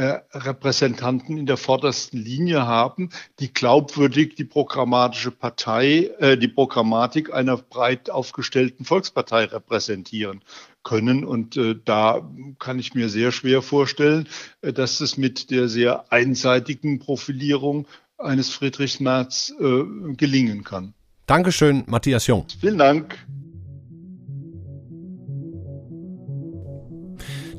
äh, 0.00 0.22
Repräsentanten 0.32 1.36
in 1.36 1.44
der 1.44 1.58
vordersten 1.58 2.18
Linie 2.18 2.66
haben, 2.66 3.10
die 3.38 3.52
glaubwürdig 3.52 4.34
die 4.34 4.46
programmatische 4.46 5.30
Partei, 5.30 6.10
äh, 6.20 6.38
die 6.38 6.48
Programmatik 6.48 7.34
einer 7.34 7.58
breit 7.58 8.08
aufgestellten 8.08 8.86
Volkspartei 8.86 9.44
repräsentieren 9.44 10.40
können. 10.84 11.22
Und 11.22 11.58
äh, 11.58 11.76
da 11.84 12.26
kann 12.58 12.78
ich 12.78 12.94
mir 12.94 13.10
sehr 13.10 13.30
schwer 13.30 13.60
vorstellen, 13.60 14.26
äh, 14.62 14.72
dass 14.72 15.02
es 15.02 15.18
mit 15.18 15.50
der 15.50 15.68
sehr 15.68 16.10
einseitigen 16.10 16.98
Profilierung 16.98 17.86
eines 18.16 18.48
Friedrich 18.48 19.00
Merz 19.00 19.52
äh, 19.60 20.14
gelingen 20.14 20.64
kann. 20.64 20.94
Dankeschön, 21.26 21.84
Matthias 21.86 22.26
Jung. 22.26 22.46
Vielen 22.58 22.78
Dank. 22.78 23.18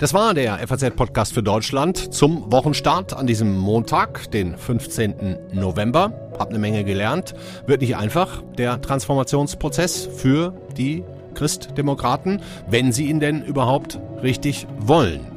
Das 0.01 0.15
war 0.15 0.33
der 0.33 0.67
FAZ-Podcast 0.67 1.31
für 1.31 1.43
Deutschland 1.43 2.11
zum 2.11 2.51
Wochenstart 2.51 3.13
an 3.13 3.27
diesem 3.27 3.55
Montag, 3.55 4.31
den 4.31 4.57
15. 4.57 5.37
November. 5.53 6.31
Hab 6.39 6.49
eine 6.49 6.57
Menge 6.57 6.83
gelernt. 6.83 7.35
Wird 7.67 7.81
nicht 7.81 7.95
einfach, 7.95 8.41
der 8.57 8.81
Transformationsprozess 8.81 10.09
für 10.11 10.55
die 10.75 11.03
Christdemokraten, 11.35 12.41
wenn 12.67 12.91
sie 12.91 13.11
ihn 13.11 13.19
denn 13.19 13.43
überhaupt 13.43 13.99
richtig 14.23 14.65
wollen. 14.79 15.30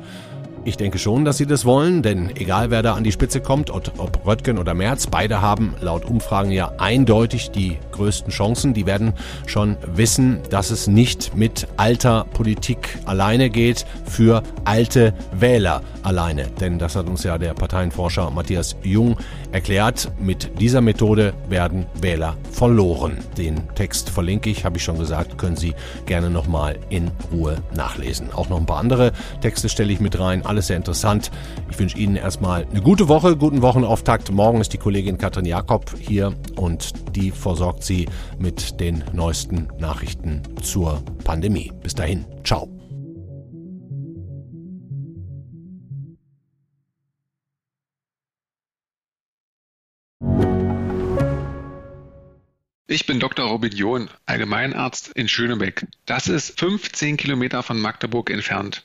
Ich 0.67 0.79
denke 0.79 0.99
schon, 0.99 1.27
dass 1.27 1.37
sie 1.37 1.45
das 1.47 1.67
wollen, 1.67 2.03
denn 2.03 2.35
egal 2.37 2.71
wer 2.71 2.83
da 2.83 2.95
an 2.95 3.05
die 3.05 3.13
Spitze 3.13 3.43
kommt, 3.43 3.71
ob 3.71 4.27
Röttgen 4.27 4.57
oder 4.57 4.73
Merz, 4.73 5.07
beide 5.07 5.43
haben 5.43 5.75
laut 5.83 6.07
Umfragen 6.07 6.51
ja 6.51 6.73
eindeutig 6.79 7.51
die 7.51 7.77
größten 7.93 8.33
Chancen. 8.33 8.73
Die 8.73 8.87
werden 8.87 9.13
schon 9.47 9.77
wissen, 9.95 10.41
dass 10.49 10.71
es 10.71 10.87
nicht 10.87 11.37
mit 11.37 11.69
alter 11.77 12.25
Politik 12.33 12.99
alleine 13.05 13.51
geht, 13.51 13.85
für 14.07 14.43
alte 14.65 15.13
Wähler 15.33 15.83
alleine. 16.03 16.47
Denn 16.61 16.79
das 16.79 16.97
hat 16.97 17.09
uns 17.09 17.25
ja 17.25 17.37
der 17.37 17.53
Parteienforscher 17.53 18.31
Matthias 18.31 18.75
Jung 18.83 19.19
erklärt. 19.53 20.11
Mit 20.19 20.59
dieser 20.61 20.81
Methode 20.81 21.35
werden 21.47 21.85
Wähler 22.01 22.37
verloren. 22.51 23.19
Den 23.37 23.69
Text 23.75 24.09
verlinke 24.09 24.49
ich, 24.49 24.65
habe 24.65 24.79
ich 24.79 24.85
schon 24.85 24.99
gesagt, 24.99 25.37
können 25.37 25.57
Sie 25.57 25.75
gerne 26.07 26.31
nochmal 26.31 26.79
in 26.89 27.11
Ruhe 27.31 27.59
nachlesen. 27.75 28.33
Auch 28.33 28.49
noch 28.49 28.59
ein 28.59 28.67
paar 28.67 28.79
andere 28.79 29.13
Texte 29.43 29.69
stelle 29.69 29.93
ich 29.93 30.01
mit 30.01 30.19
rein 30.19 30.45
alles 30.55 30.69
sehr 30.69 30.77
interessant. 30.77 31.33
Ich 31.69 31.79
wünsche 31.81 31.99
Ihnen 31.99 32.15
erstmal 32.15 32.65
eine 32.65 32.81
gute 32.81 33.09
Woche, 33.09 33.37
guten 33.37 33.61
Wochenauftakt. 33.61 34.31
Morgen 34.31 34.61
ist 34.61 34.73
die 34.73 34.79
Kollegin 34.79 35.19
Katrin 35.19 35.47
Jakob 35.47 35.93
hier 35.99 36.33
und 36.55 36.93
die 37.17 37.33
versorgt 37.33 37.83
Sie 37.83 38.07
mit 38.39 38.79
den 38.79 39.03
neuesten 39.13 39.67
Nachrichten 39.81 40.43
zur 40.63 41.03
Pandemie. 41.25 41.73
Bis 41.83 41.97
dahin, 41.97 42.25
ciao. 42.45 42.71
Ich 52.87 53.07
bin 53.07 53.19
Dr. 53.19 53.49
Robin 53.49 53.73
John, 53.73 54.09
Allgemeinarzt 54.27 55.09
in 55.17 55.27
Schönebeck. 55.27 55.89
Das 56.07 56.29
ist 56.29 56.61
15 56.61 57.17
Kilometer 57.17 57.65
von 57.65 57.81
Magdeburg 57.81 58.31
entfernt 58.31 58.85